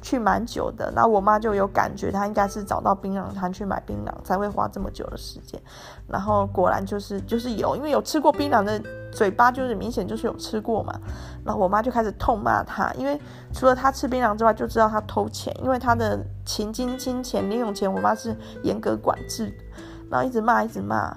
[0.00, 5.60] 去蛮久的，那我妈就有感觉，她应该是找到槟榔摊去买槟榔，才会花这么久的时间。
[6.06, 8.80] 然后果然就是就是有，因为有吃过槟榔的
[9.12, 10.98] 嘴巴，就是明显就是有吃过嘛。
[11.44, 13.20] 然后我妈就开始痛骂他，因为
[13.52, 19.64] 除了他吃槟榔之外，就知道他偷钱，因为他的勤金金钱零用钱，我妈是严格管制的。
[20.10, 21.14] 然后一直骂一直骂，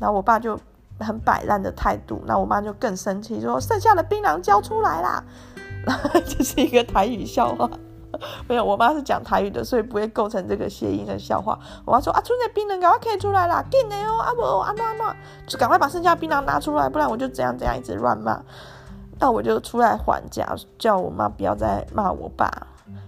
[0.00, 0.58] 然后我爸就
[0.98, 5.22] 很摆烂的态度，那我妈就更生气，说剩下的槟榔交出来啦。
[5.86, 7.70] 然后这是一个台语笑话。
[8.48, 11.58] 没有，我妈是讲台语的，所以不会构成这个谐音的笑话。
[11.84, 18.40] 我妈说啊，出那槟榔赶快可以出来啦，给你哦，阿伯阿妈妈，就赶快把剩下槟榔拿出来，不然我就这样这样一直乱骂。
[19.20, 22.50] 那我就出来还价，叫我妈不要再骂我爸。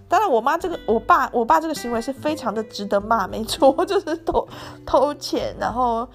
[0.08, 4.48] 当然，我妈这个，我爸，我爸这个行为是非常的值得骂，没错， 就是偷
[4.84, 6.08] 偷钱，然后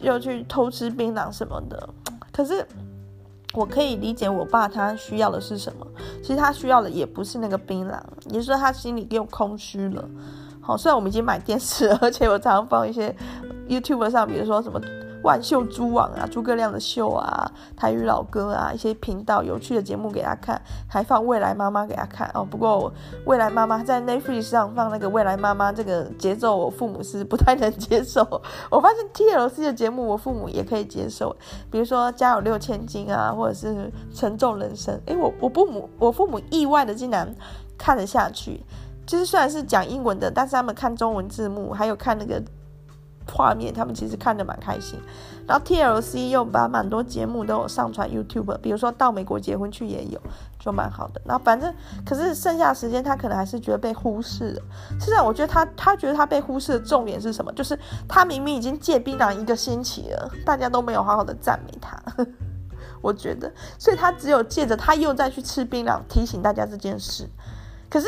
[0.00, 1.88] 又去偷吃槟榔什么的。
[2.32, 2.66] 可是。
[3.52, 5.86] 我可以理解我爸他需要的是什么，
[6.22, 10.08] 其实他需要的也不是那个槟榔，也就是说他心里又空虚了。
[10.60, 13.14] 好，虽然我们已经买电视了，而且我常常放一些
[13.68, 14.80] YouTube 上，比如说什么
[15.22, 22.44] 万秀诸网啊，诸葛亮的秀啊，台语老歌啊，一些频道有趣的节目给他看，还放未来妈妈给他看哦。
[22.44, 22.92] 不过
[23.26, 28.22] 未来妈妈在 Netflix 上放那个未来妈妈这个节奏，我父母是不太能接受。
[28.70, 31.36] 我发现 TLC 的节目，我父母也可以接受，
[31.70, 33.68] 比如说《家有六千金》啊，或者是
[34.14, 34.94] 《沉重人生》。
[35.06, 37.34] 诶，我我父母我父母意外的竟然
[37.76, 38.64] 看得下去。
[39.06, 42.40] 其实虽然是讲英文的，但是他们看中文字幕，还有看那个
[43.26, 44.98] 画面，他们其实看得蛮开心。
[45.46, 50.20] 然后 TLC 又把蛮多节目都有上传 YouTube，比如说到美国结婚去也有，
[50.60, 51.20] 就蛮好的。
[51.24, 51.74] 然后反正，
[52.06, 54.62] 可是剩下时间他可能还是觉得被忽视了。
[55.00, 57.52] 实际上我觉得他他觉得他被忽视的重点是什么？
[57.52, 62.00] 就是他明明已经戒槟榔一个星期了，大家都没有好好的赞美他。
[63.02, 67.28] 我觉得，所以他只有借着他又再去吃槟榔，提醒大家这件事。
[67.88, 68.06] 可是。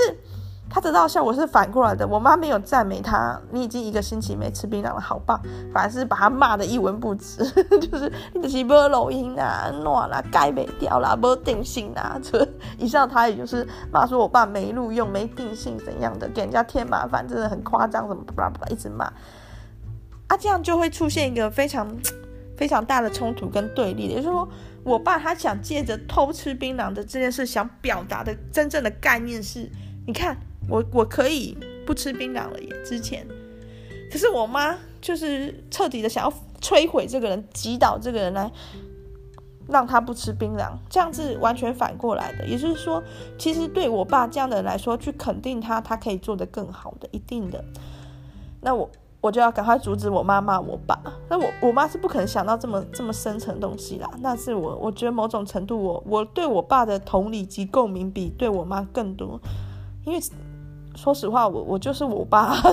[0.70, 5.38] 他得到的效果是反过来的，我妈没有赞美他，你已经一个星期没吃槟榔了，好棒，
[5.70, 7.44] 反而是把他骂得一文不值，
[7.79, 12.48] 就是你的是没录音啊，乱啦，该没掉啦，没定性啦， 这
[12.79, 19.05] 以上他也就是骂说我爸没录用，没定性怎样的，给人家添麻烦，真的很夸张，什么巴拉巴拉一直骂，
[20.29, 21.87] 啊，这样就会出现一个非常
[22.57, 24.48] 非常大的冲突跟对立，也就是说，
[24.85, 29.70] 我爸他想借着偷吃槟榔的这件事，想表达的真正的概念是，
[30.07, 30.35] 你看。
[30.68, 33.27] 我我可以不吃槟榔了耶，之前，
[34.11, 38.51] 可是我妈就是彻底的想要摧毁这个人，击倒这个人来
[39.68, 42.46] 让他不吃槟榔，这样子完全反过来的。
[42.46, 43.03] 也就是说，
[43.37, 47.62] 其实对我爸这样的人来说，去肯定他，他可以做得更好的，一定的。
[48.61, 48.88] 那我
[49.20, 50.96] 我就要赶快阻止我妈骂我爸。
[51.29, 54.09] 那我我妈是不可能想到这么这么深层东西啦。
[54.20, 59.40] 那是我我觉得某种程度，我我对我爸的同理及共鸣比对我妈更多，
[60.07, 60.20] 因为。
[60.94, 62.57] 说实话，我我就是我爸，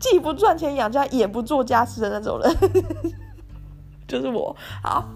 [0.00, 2.56] 既不赚钱养家，也不做家事的那种人，
[4.08, 4.54] 就是我。
[4.82, 5.08] 好，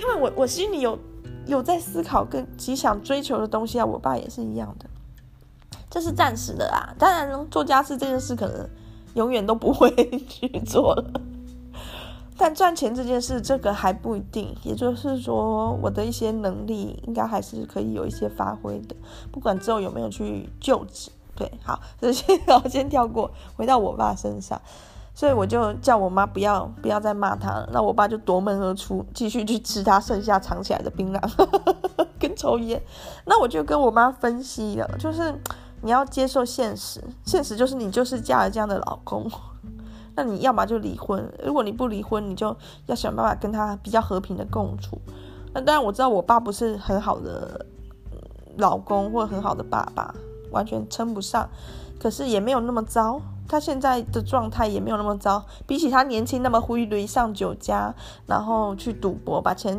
[0.00, 0.98] 因为我我心里有
[1.46, 4.86] 有在思考跟极想追求的东西啊，我爸也是一样的，
[5.88, 6.94] 这是暂时的啦。
[6.98, 8.68] 当然，做家事这件事可能
[9.14, 9.90] 永远都不会
[10.28, 11.20] 去做了。
[12.38, 14.54] 但赚钱这件事，这个还不一定。
[14.62, 18.94] 也就是说，我的一些能力应该还是可以有一些发挥的，
[19.32, 21.10] 不管之后有没有去就职。
[21.34, 24.60] 对，好，这些我先跳过，回到我爸身上。
[25.14, 27.66] 所以我就叫我妈不要不要再骂他了。
[27.72, 31.48] 那我爸就夺门而出，继续去吃他剩下藏起来的槟榔
[32.18, 32.82] 跟抽烟。
[33.24, 35.34] 那我就跟我妈分析了，就是
[35.80, 39.26] 你要接受现实，现实就是你就是嫁了这样的老公。
[40.16, 44.98] 那你要么就离婚，如果你不离婚，你就要想办法跟他比较和平的共处。
[45.52, 47.66] 那当然我知道我爸不是很好的
[48.56, 50.14] 老公或很好的爸爸，
[50.50, 51.48] 完全称不上，
[52.00, 53.20] 可是也没有那么糟。
[53.48, 57.94] 他现在的状态也没有那么糟，比起他年轻那么挥泪上酒家，
[58.26, 59.78] 然后去赌博，把钱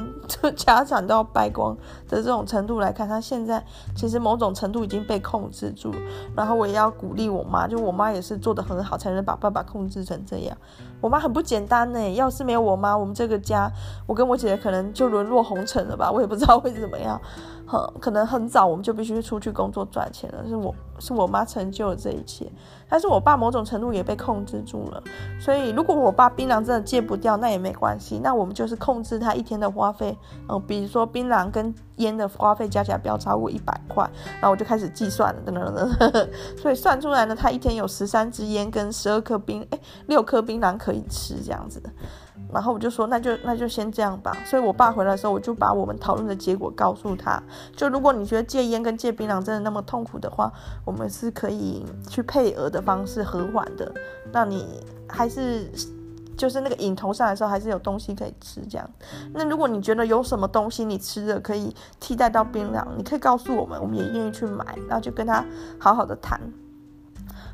[0.56, 1.76] 家产都要败光
[2.08, 3.64] 的这种程度来看，他现在
[3.96, 5.94] 其实某种程度已经被控制住。
[6.36, 10.58] 然后我也要鼓励我妈，就我妈也是做得很好，才能把爸爸控制成这样。
[11.00, 13.72] 我妈很不简单呢，要是没有我妈，我们这个家，
[14.06, 17.20] 我跟我姐姐可能就沦落红尘了吧，我也不知道会怎么样。
[17.68, 22.50] 很可能很早我们就必须出去工作赚钱了，是我是我妈成就了这一切，
[22.90, 25.04] 但是我爸某种程度也被控制住了。
[25.40, 41.90] 所以如果我爸槟榔真的戒不掉，那也没关系，那我们就是控制他一天的花费，嗯，比如说槟榔跟烟的花费加起来不要超过一百块，然后我就开始计算了，等等等等， 所以算出来呢，他一天有十三支烟跟十二颗槟，哎，六颗槟榔可以吃这样子的。
[42.54, 44.36] 然后我就说，那就那就先这样吧。
[44.46, 47.42] 所以我爸回来的时候，我就把我们讨论的结果告诉他。
[47.76, 50.52] 就如果你觉得戒烟跟戒槟榔真的那么痛苦的话，
[50.86, 53.94] 我们是可以去配额的方式和缓的。
[54.32, 55.70] 那你还是
[56.38, 58.90] 就是那个瘾头上来的时候，还是有东西可以吃这样。
[59.34, 64.64] 那如果你觉得有什么东西你吃的可以替代到槟榔，你可以告诉我们，我们也愿意去买。
[64.88, 65.44] 然后就跟他
[65.80, 66.40] 好好的谈。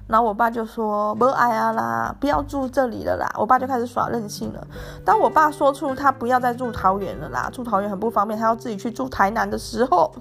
[0.05, 4.67] 然后我爸就说：“不爱啊啦，不要住这里了啦。”我爸就开始耍任性了。
[5.05, 10.13] 当我爸说出他不要再住桃园了啦，住桃园很不方便，他要自己去住台南的时候，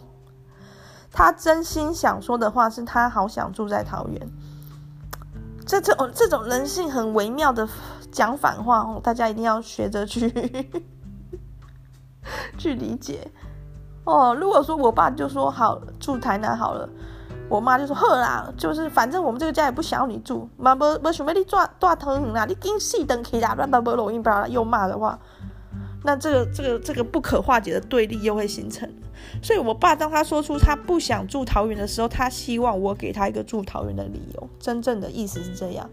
[1.11, 4.29] 他真心想说的话是他好想住在桃园。
[5.67, 7.69] 这这种这种人性很微妙的
[8.13, 10.31] 讲反话哦，大家一定要学着去
[12.57, 13.29] 去理解
[14.05, 14.33] 哦。
[14.35, 16.89] 如果说我爸就说好住台南好了。
[17.53, 25.19] 我妈就说：“呵啦，就是反正我们这个家也不想要你住，妈不不想要你抓抓疼啦，你紧死等起啦，不然不容易，不然又骂的话，
[26.03, 28.91] 那这个这个这个不可化解的对立又会形成。
[29.43, 34.49] 所以，我爸当他说出他不想住桃园的时候，他希望我给他一个住桃园的理由。
[34.59, 35.91] 真正的意思是这样。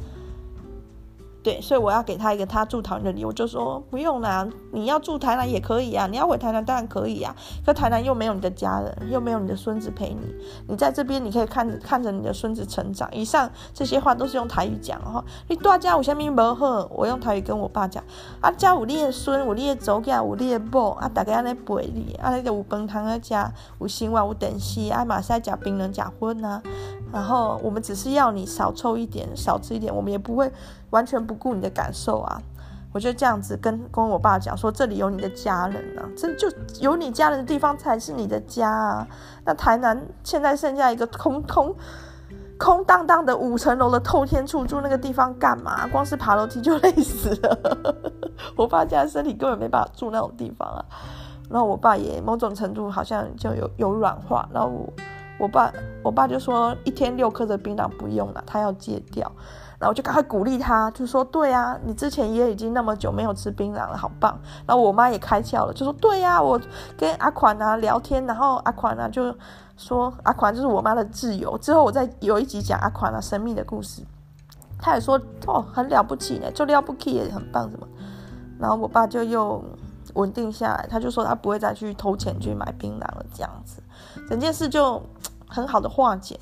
[1.41, 7.33] 对，所以我要给他一个他住桃园的理由，我就说不用啦，你要住台南也可以啊，你要回台南当然可以啊，
[7.65, 10.35] 可台南又没有你的家人，又没有你的孙子陪你，
[10.67, 13.09] 你在这边你可以看着看着你的孙子成长。
[13.13, 18.03] 以上这些话都是用台语讲哈，你大家有虾米不好，我用台语跟我爸讲，
[18.41, 23.33] 啊家有你的孙，有你的祖家，有你的某，啊大家安尼陪你，啊你就有饭汤啊吃，
[23.79, 26.61] 有生活有电视，啊马赛吃槟榔吃荤啊，
[27.12, 30.51] 然后我们只是要你少抽一点，少吃一点，我们也不会
[30.91, 32.41] 完全不顾你的感受啊。
[32.91, 39.07] 我就这样子跟跟我爸讲说，这里有你的家人啊，这就有你家人的地方才是你的家啊。
[39.45, 41.76] 那台南现在剩下一个空空
[42.57, 45.88] 空荡荡的五层楼的透天厝，住那个地方干嘛？
[45.88, 47.95] 光是爬楼梯就累死了。
[48.57, 50.84] 我爸现在身体根本没办法住那种地方啊。
[51.47, 54.49] 然后我爸也某种程度好像就有有软化。
[54.51, 54.91] 然后我
[55.39, 55.71] 我爸
[56.03, 59.31] 我爸就说，一天六颗的槟榔不用了，他要戒掉。
[59.79, 64.37] 然后我就赶快鼓励他，就说：“对啊，你之前也已经那么久没有吃槟榔了，好棒。”
[64.67, 66.59] 然后我妈也开窍了，就说：“对呀，我
[66.97, 69.33] 跟阿款啊聊天，然后阿款啊就
[69.77, 71.57] 说阿款就是我妈的挚友。
[71.59, 74.01] 之后我再有一集讲阿款啊神秘的故事，
[74.77, 75.17] 他也说
[75.47, 77.87] 哦很了不起呢，就了不起也很棒什么。
[78.59, 79.63] 然后我爸就又
[80.15, 83.81] 稳定下来，他就说他不会再去偷钱去买槟榔了，这样子，
[84.29, 85.01] 整件事就。”
[85.49, 86.39] 很好的化解。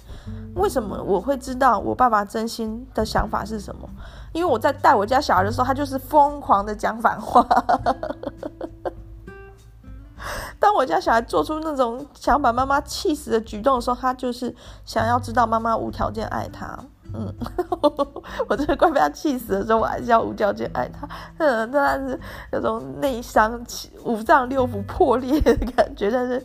[0.53, 3.87] 为什么我会知道我爸爸真心的想法是什么？
[4.33, 7.47] 因为我在带我家小孩的时候，他就是疯狂的讲反话。
[10.59, 14.53] 当我家小孩做出那种想把妈妈气死的举动的时候，他就是
[14.83, 16.77] 想要知道妈妈无条件爱他。
[17.13, 17.31] 嗯，
[18.49, 21.07] 我真的快被他气死的时候，我还是要无条件爱他。
[21.37, 22.19] 嗯，但是
[22.51, 23.63] 那种内伤、
[24.03, 26.43] 五脏六腑破裂的感觉，但是，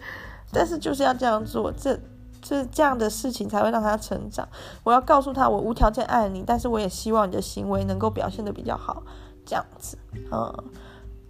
[0.52, 1.72] 但是就是要这样做。
[1.72, 1.98] 这。
[2.42, 4.46] 就是这样的事情才会让他成长。
[4.82, 9.02] 我要告诉他，我无条件爱你，但是我也希望你的行为能够表现得比较好，
[9.46, 9.96] 这样子。
[10.30, 10.52] 嗯，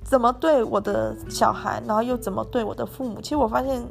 [0.03, 3.21] 怎么对我的小孩，然后又怎么对我的父母？
[3.21, 3.87] 其实我发现，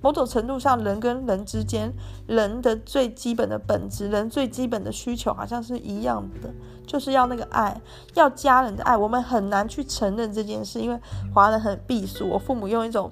[0.00, 1.92] 某种程度上，人跟人之间，
[2.26, 6.48] 人的最基本的本质，人最基本的需求，好像是一样的，
[6.86, 7.80] 就是要那个爱，
[8.14, 8.96] 要家人的爱。
[8.96, 11.00] 我们很难去承认这件事，因为
[11.34, 12.28] 华人很避俗。
[12.28, 13.10] 我父母用一种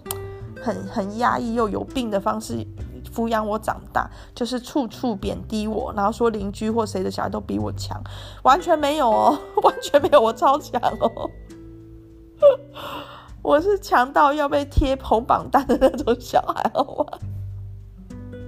[0.62, 2.66] 很很压抑又有病的方式。
[3.20, 8.00] 抚养我长大，就是处处贬低我，然后说邻居或谁的小孩都比我强，
[8.44, 11.30] 完全没有哦， 完全没有，我超强哦，
[13.42, 17.18] 我是强到要被贴红榜单的那种小孩，好吗？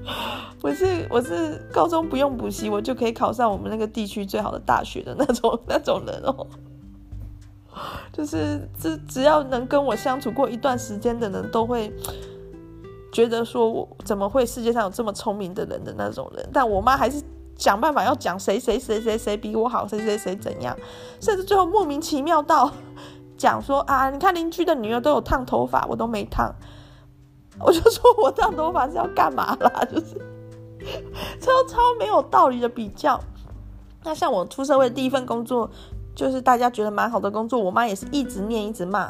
[0.63, 6.47] 我是我是高中不用补习，我就可以考上我们那个地区最好的大学的那种那种人哦，
[8.13, 11.93] 就是只只要能跟我相处过一段时间的人都会。
[13.13, 17.23] 觉得说我怎么会世界上有这么聪明的人的那种人，但我妈还是
[17.57, 20.75] 想办法要讲谁谁谁谁谁比我好，谁谁谁怎样，
[21.21, 22.73] 甚至最后莫名其妙到
[23.37, 26.51] 讲说啊，你看邻居的女儿都有烫头发，我都没烫，
[27.61, 29.71] 我就说我烫头发是要干嘛啦？
[29.85, 30.17] 就是
[31.39, 33.21] 超超没有道理的比较。
[34.03, 35.71] 那像我出社会第一份工作，
[36.15, 39.09] 就是大家觉得蛮好的工作，我妈也是一直念一直骂。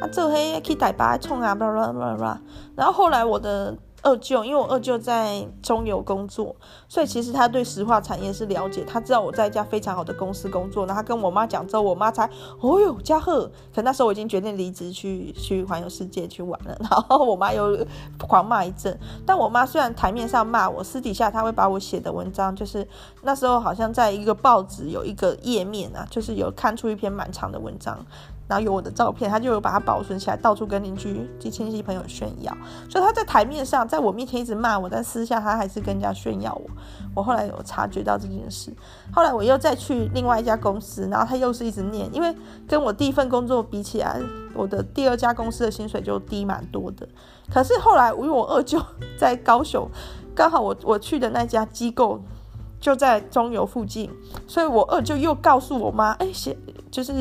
[0.00, 2.40] 啊，这黑去台北冲啊，巴拉巴拉巴拉。
[2.74, 6.54] 然后后来我的二舅，因为我二舅在中油工作，
[6.88, 8.84] 所以其实他对石化产业是了解。
[8.84, 12.24] 他知道我在一家非常好的公司工作，然后他跟我妈讲之后，我妈才，
[12.60, 13.50] 哦哟，嘉贺。
[13.74, 16.76] 可那时候我已经决定离职去去环游世界去玩了。
[16.82, 17.76] 然后我妈又
[18.26, 18.96] 狂骂一阵。
[19.26, 22.86] 但我妈虽然台面上骂我，私底下她会把我写的文章，就是
[23.22, 27.98] 那时候好像在一个报纸有一个页面啊，就是有看出一篇蛮长的文章。
[28.48, 32.56] 然后有我的照片，他就有把它保存起来，到处跟邻居及亲戚朋友炫耀。
[32.88, 36.70] 所以他在台面上，在我面前一直骂我，但私下他还是跟人家炫耀我。
[37.14, 38.72] 我后来有察觉到这件事，
[39.12, 42.34] 后来我又再去另外一家公司，然后他又是一直念，因为
[42.66, 44.18] 跟我第一份工作比起来，
[44.54, 47.06] 我的第二家公司的薪水就低蛮多的。
[47.52, 48.82] 可是后来，因为我二舅
[49.18, 49.86] 在高雄，
[50.34, 52.18] 刚好我我去的那家机构。
[52.80, 54.10] 就在中油附近，
[54.46, 56.56] 所以我二舅又告诉我妈，哎，写
[56.90, 57.12] 就是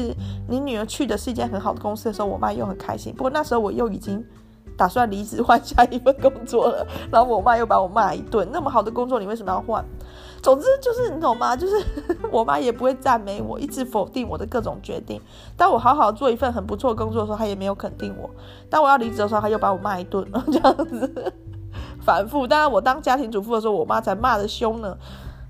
[0.47, 3.13] 你女儿去的是一间很好的公司的时候，我妈又很开心。
[3.13, 4.23] 不过那时候我又已经
[4.77, 8.47] 打算离职换下一份工作了， 然后我妈又把我骂一顿。
[8.51, 9.83] 那么好的工作，你为什么要换？
[10.43, 11.55] 总之就是你懂吗？
[11.55, 11.83] 就是
[12.31, 15.19] 我妈也不会赞美我，一直否定我的各种决定。
[15.57, 18.29] 当我好好做一份很不错工作的时候，她也没有肯定我。
[18.69, 21.33] 当我要离职的时候，她又把我骂一顿， 这样子
[21.99, 22.47] 反复。
[22.47, 24.95] 当然，我当家庭主妇的时候，我妈才骂得凶呢。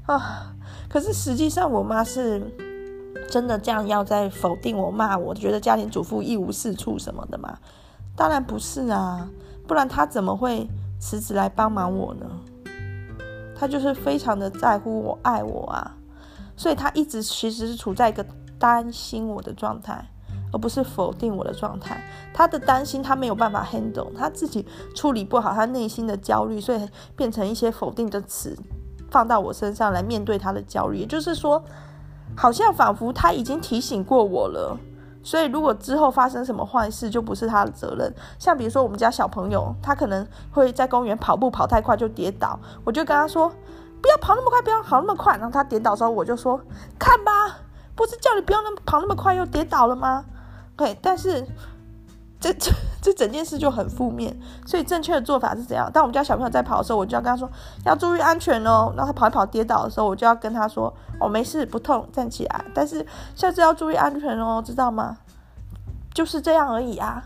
[0.08, 0.54] 啊！
[0.90, 2.42] 可是实际上，我妈是
[3.30, 7.58] 真的这样要在否定我、骂我，觉得家庭主妇一无是处什么的吗？
[8.16, 9.30] 当然不是啊，
[9.68, 10.68] 不然她怎么会
[11.00, 12.26] 辞职来帮忙我呢？
[13.56, 15.96] 她就是非常的在乎我、爱我啊，
[16.56, 18.26] 所以她一直其实是处在一个
[18.58, 20.10] 担心我的状态，
[20.54, 22.02] 而不是否定我的状态。
[22.34, 28.58] 他的担心他没有办法 handle，他自己处理不好他内心的焦虑，所以变成一些否定的词
[29.10, 30.98] 放到我身上来面对他的焦虑。
[30.98, 31.64] 也就是说，
[32.36, 34.78] 好像仿佛他已经提醒过我了。
[35.24, 38.14] 所以，如果之后发生什么坏事，就不是他的责任。
[38.40, 43.52] 像比如说，我们家小朋友，他可能会在公园跑步跑太快就跌倒，我就跟他说
[44.02, 46.62] ：“不要跑那么快，不要跑那么快。”然后他跌倒的时候，我就说
[46.98, 47.58] ：“看吧，
[47.94, 50.24] 不是叫你不要那么跑那么快，又跌倒了吗？”
[50.78, 51.46] 对，但是。
[52.40, 52.72] 这这
[53.02, 55.92] 这整件事就很负面，所以正确的做法是怎样？
[55.92, 57.50] 当我们家小朋友在跑的时候，我就要跟他说
[57.84, 58.94] 要注意安全哦。
[58.96, 62.66] 然后他跑一跑跌倒的时候，我就要跟他说哦，没事，不痛，站起来。
[62.74, 65.18] 但是下次要注意安全哦，知道吗？
[66.14, 67.24] 就是这样而已啊。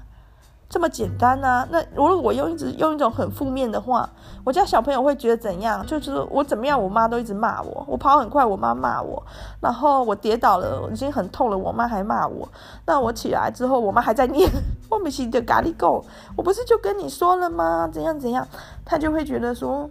[0.72, 1.68] 这么简单啊？
[1.70, 4.10] 那如果我用一直用一种很负面的话，
[4.46, 5.86] 我家小朋友会觉得怎样？
[5.86, 7.84] 就是我怎么样，我妈都一直骂我。
[7.86, 9.22] 我跑很快，我妈骂我。
[9.60, 12.48] 然后我跌倒了，已经很痛了，我妈还骂我。
[12.86, 14.50] 那我起来之后，我妈还在念，
[14.90, 16.06] 我不是的咖喱狗，
[16.38, 17.90] 我不是就跟你说了吗？
[17.92, 18.48] 怎样怎样？
[18.86, 19.90] 他就会觉得说。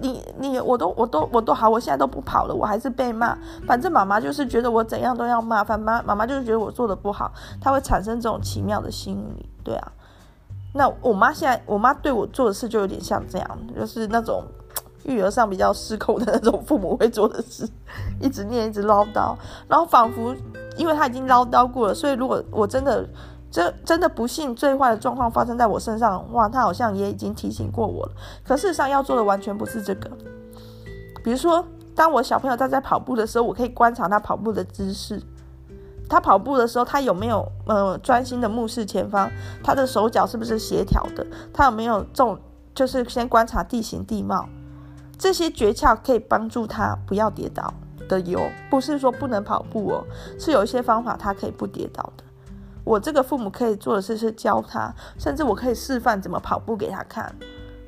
[0.00, 3.36] 你你我都我都我都好，我现在都不跑了，我还是被骂。
[3.66, 9.92] 反正妈妈就是觉得我怎样都要骂，反妈妈妈就是觉得我做的不好，她会产生这种奇妙的心理，对啊。
[10.74, 14.44] 那我妈现在，我妈对我做的事就有点像这样，就是那种
[15.04, 17.68] 育儿上比较失控的那种父母会做的事，
[18.20, 19.34] 一直念，一直唠叨，
[19.66, 20.34] 然后仿佛
[20.76, 23.08] 因为她已经唠叨过了，所以如果我真的。
[23.50, 28.12] 这真的不幸最坏的状况发生在我身上，哇，他好像也已经提醒过我了。
[28.44, 30.10] 可事实上要做的完全不是这个。
[31.24, 35.22] 比如说，当我小朋友他在跑步的时候，我可以观察他跑步的姿势。
[36.08, 39.30] 他跑步的时候，他有没有呃专心的目视前方？
[39.62, 41.26] 他的手脚是不是协调的？
[41.52, 42.38] 他有没有重？
[42.74, 44.48] 就是先观察地形地貌，
[45.18, 47.74] 这些诀窍可以帮助他不要跌倒
[48.08, 48.40] 的哟。
[48.70, 50.04] 不是说不能跑步哦，
[50.38, 52.22] 是有一些方法他可以不跌倒的。
[52.88, 57.30] 我这个父母可以做的事是教他，甚至我可以示范怎么跑步给他看，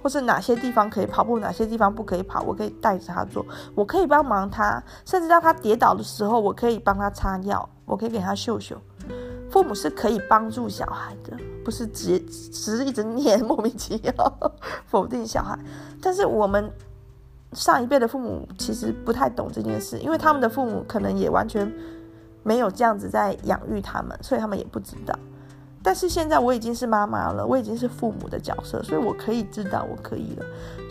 [0.03, 3.43] 或是哪些地方可以跑步，哪些地方不可以跑，我可以带着他做，
[3.75, 8.77] 我可以帮忙他，甚至当他跌倒的时候，我可以帮他擦药，我可以给他秀秀。
[9.51, 11.35] 父母是可以帮助小孩的，
[11.65, 14.13] 不是只只是一直念莫名其妙
[14.85, 15.59] 否定小孩。
[16.03, 16.71] 但是我们
[17.55, 21.73] 上一辈的父母其实不太懂这件事，因为他们的父母可能也完全。
[22.43, 25.19] 没有这样子在养育他们，所以他们也不知道。
[25.83, 30.45] 但是现在我已经是妈妈了，我已经是父母的角色，所以我可以知道，我可以了，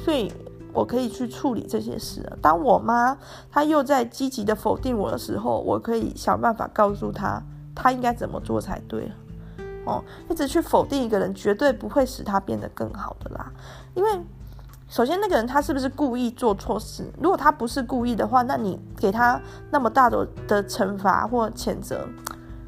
[0.04, 0.32] 所以
[0.74, 2.22] 我可以去处理这些事。
[2.41, 3.18] 当我妈
[3.52, 7.41] 她又在积极的否定我的时候，我可以想办法告诉她，
[7.76, 9.12] 她应该怎么做才对。
[9.86, 13.52] 哦，一直去否定一个人，绝对不会使他变得更好的啦，
[13.93, 14.10] 因为。
[14.90, 17.08] 首先，那个人他是不是故意做错事？
[17.22, 22.08] 如果他不是故意的话，那你给他那么大的的惩罚或谴责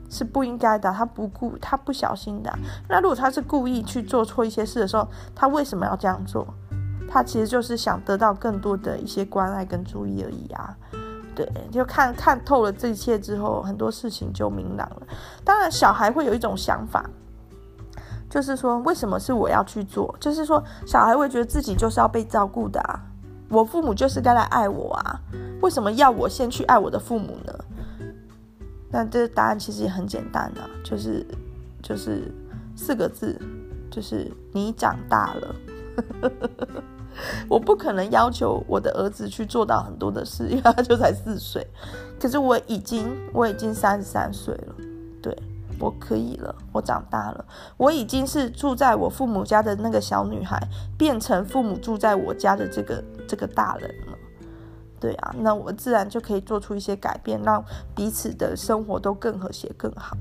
[0.08, 0.92] 是不应该的。
[0.94, 2.54] 他不顾，他不小心的。
[2.88, 6.46] 那如果他是故意去做错一些事的时候，他为什么要这样做？
[7.10, 10.78] 他其实就是想得到更多的一些关爱跟注意而已啊。
[11.34, 15.08] 对，就看看透了这一切之后，很多事情就明朗了。
[15.44, 17.04] 当然，小孩会有一种想法。
[18.32, 20.16] 就是说，为什么是我要去做？
[20.18, 22.98] 就是说，小孩会觉得自己就是要被照顾的啊，
[23.50, 25.20] 我父母就是该来爱我啊，
[25.62, 27.54] 为什么要我先去爱我的父母呢？
[28.90, 31.28] 那这答案其实也很简单啊，就是
[31.84, 32.32] 就是
[32.74, 33.38] 四个字，
[33.92, 35.56] 就是你长大了。
[37.50, 41.68] 我不可能要求我的儿子去做到很多的事，因为他就才四岁，
[42.18, 44.76] 可是我已经我已经三十三岁了，
[45.22, 45.38] 对。
[45.82, 47.44] 我可以了，我长大了，
[47.76, 50.62] 我已经是住在我父母家的那个小女孩，
[50.98, 54.18] 变成父母住在我家的这个这个大人了。
[55.00, 57.66] 对啊，那我自然就可以做出一些改变，让
[57.96, 60.16] 彼此的生活都更和谐、更好。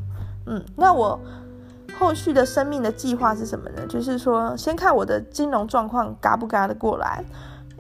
[0.47, 1.21] 嗯，那我
[1.99, 3.87] 后续的生命的计划是什么呢？
[3.87, 7.23] 就是说，先看我的金融状况，嘎不嘎得过来。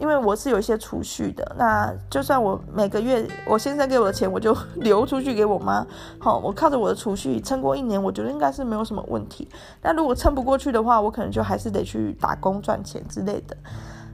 [0.01, 5.86] 因为我是有一些储蓄的，那就算我每个月我先生给我的钱，我就 留出去给我妈。
[6.18, 9.46] 好，我靠着我的储蓄撑过一年，我觉得应该是没有什么问题。
[9.82, 13.55] 那如果撑不过去的话，我可能就还是得去打工赚钱之类的。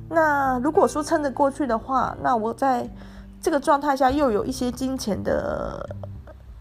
[0.08, 2.90] 那如果说撑得过去的话，那我在
[3.40, 5.88] 这个状态下又有一些金钱的，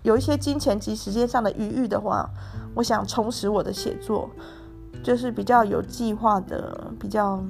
[0.03, 2.29] 有一些金钱及时间上的余裕的话，
[2.75, 4.29] 我想重拾我的写作，
[5.03, 7.43] 就是比较有计划的，比较。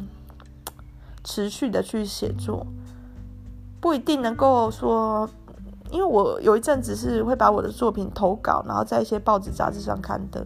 [1.26, 2.66] 持续的去写作，
[3.82, 5.30] 不一定能够说，
[5.92, 10.42] 因为我有一阵子是会把我的作品投稿，然后在一些报纸杂志上刊登，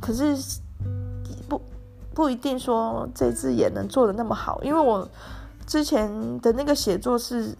[0.00, 0.36] 可是
[1.48, 1.60] 不
[2.14, 5.08] 不一定说这次也能做的那么好，因为我
[5.66, 7.56] 之前的那个写作是。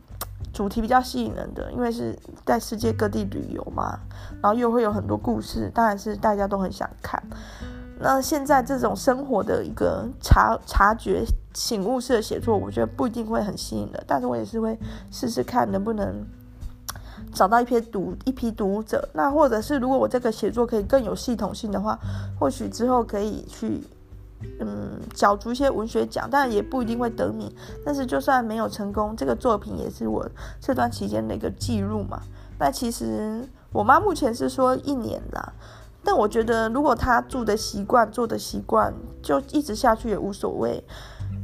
[0.53, 3.97] 主题比较吸引人的，因为是在世界各地旅游嘛，
[4.43, 7.23] 然后又会有很多故事，当然是大家都很想看。
[8.01, 11.25] 那现在这种生活的一个察察觉、
[11.55, 14.79] 醒悟式的写作，我觉得不一定会很吸引的，但是我也是会
[15.11, 16.25] 试试看能不能
[17.33, 19.09] 找到一批读一批读者。
[19.13, 21.99] 那或者是如果我这个写作可以更有系统性的话，
[22.39, 23.83] 或许之后可以去。
[24.59, 27.53] 嗯，角逐一些文学奖，但也不一定会得名。
[27.85, 30.27] 但是就算没有成功，这个作品也是我
[30.59, 32.23] 这段期间的一个记录嘛。
[32.59, 35.53] 那其实我妈目前是说一年啦，
[36.11, 38.93] 但我觉得如果他住的习惯、做的习惯，
[39.23, 40.83] 就一直下去也无所谓。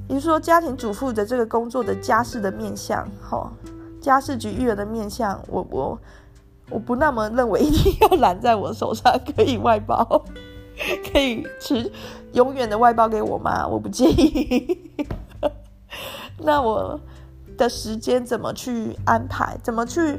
[0.09, 3.49] 比如说家庭主妇的这个工作的家事的面相，哈，
[4.01, 5.97] 家事局育儿的面相，我我
[6.69, 10.25] 我不那么认为一定要揽在我手上，可以外包。
[11.13, 11.89] 可以持
[12.33, 14.91] 永远的外包给我妈，我不介意。
[16.43, 16.99] 那我
[17.57, 19.57] 的时间怎么去安排？
[19.63, 20.19] 怎么去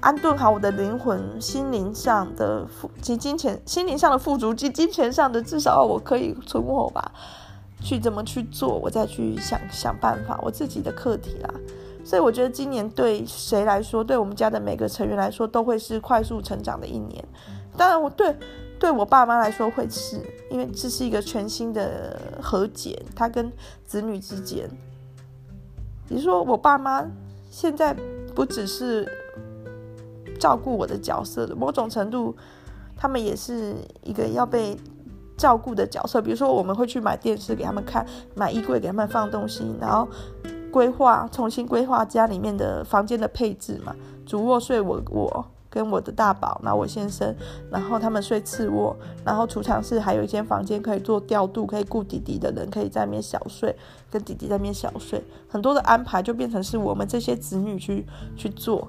[0.00, 7.12] 安顿好我的灵魂、心灵上的富及金钱、心灵上的富足及金钱上的，至少我可以存活吧？
[7.80, 8.78] 去怎么去做？
[8.78, 11.50] 我再去想想办法，我自己的课题啦。
[12.04, 17.24] 所以我觉得今年对谁来说，对我们家的每个成员来说，都会是快速成长的一年。
[17.76, 18.34] 当然，我对。
[18.80, 23.52] 对我爸妈来说会是，因为这是一个全新的和解，他跟
[23.84, 24.70] 子女之间。
[26.06, 27.04] 你说，我爸妈
[27.50, 27.92] 现在
[28.36, 29.04] 不只是
[30.38, 32.34] 照顾我的角色的，某种程度，
[32.96, 34.76] 他们也是一个要被
[35.36, 36.22] 照顾的角色。
[36.22, 40.08] 比如说，我们会去买电视给他们看，买衣柜给他们放东西，然后
[40.70, 45.46] 规划重新规划家里面的房间的配置嘛，主卧睡我我。
[45.70, 47.32] 跟我的大宝，然后我先生，
[47.70, 53.76] 然后他们睡次卧，然后储藏室还有一间房间可以做调度，可以顾弟弟的人可以在那边小睡，
[54.10, 58.88] 跟弟弟在那边小睡，很多的安排就变成是我们这些子女去去做，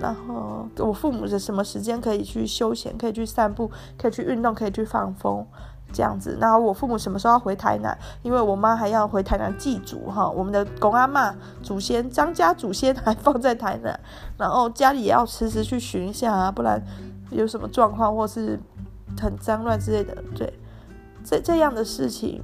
[0.00, 5.46] 然后我父母的什么时间可以去休闲，可以去散步，可以去运动，可以去放风。
[5.90, 7.96] 这样子，然后我父母什么时候要回台南？
[8.22, 13.98] 因为我妈还要回台南祭祖哈，我们的公阿妈祖先张家祖先还放在台南，
[14.36, 16.78] 然后家里也要时时去巡一下啊，不然
[17.30, 18.60] 有什么状况或是
[19.18, 20.52] 很脏乱之类的，对，
[21.24, 22.42] 这这样的事情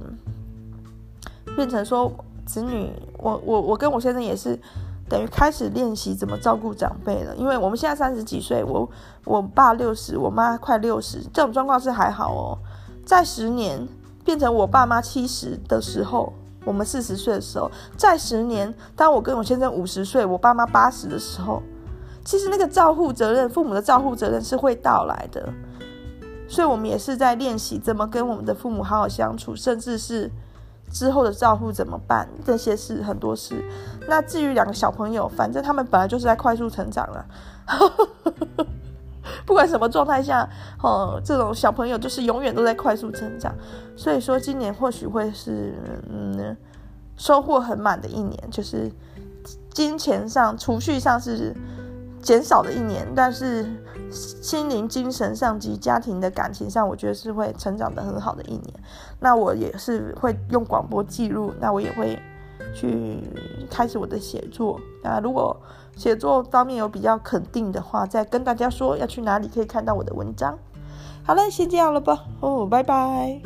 [1.55, 2.11] 变成说
[2.47, 4.59] 子女，我我我跟我先生也是
[5.07, 8.89] 等于开始练习怎么照顾长辈了，因为我们现在三十几岁，我
[9.23, 12.57] 我爸六十，我妈快六十，这种状况是还好哦。
[13.05, 13.87] 在十年
[14.23, 16.33] 变成我爸妈七十的时候，
[16.65, 21.61] 我们四十岁的时候，在十年，当我跟我先生五十岁，我爸妈八十的时候，
[22.23, 25.47] 其实那个照护责任，父母的照护责任是会到来的。
[26.47, 30.31] 所以，我们也是在练习怎么跟我们的父母好好相处，甚至是
[30.95, 33.61] 之后的照顾怎么办，这些事很多事。
[34.07, 37.25] 那至于两个小朋友，反正他们本来就是在快速成长了。
[39.45, 40.47] 不管什么状态下，
[40.81, 43.53] 哦，这种小朋友就是永远都在快速成长。
[43.97, 45.73] 所以说，今年或许会是
[46.09, 46.55] 嗯
[47.17, 48.89] 收获很满的一年，就是
[49.73, 51.53] 金钱上、储蓄上是
[52.25, 53.63] 减少的一年，但是
[54.09, 58.73] 心灵、精神上及家庭的感情上，我觉得是会成长得很好的一年。
[59.19, 62.19] 那我也是会用广播记录，那我也会
[62.73, 63.19] 去
[63.69, 64.79] 开始我的写作。
[65.03, 65.55] 那如果
[65.95, 70.57] 写作方面有比较肯定的话，再跟大家说要去哪里可以看到我的文章。
[71.23, 72.25] 好了，先这样了吧。
[72.41, 73.39] 哦，拜拜。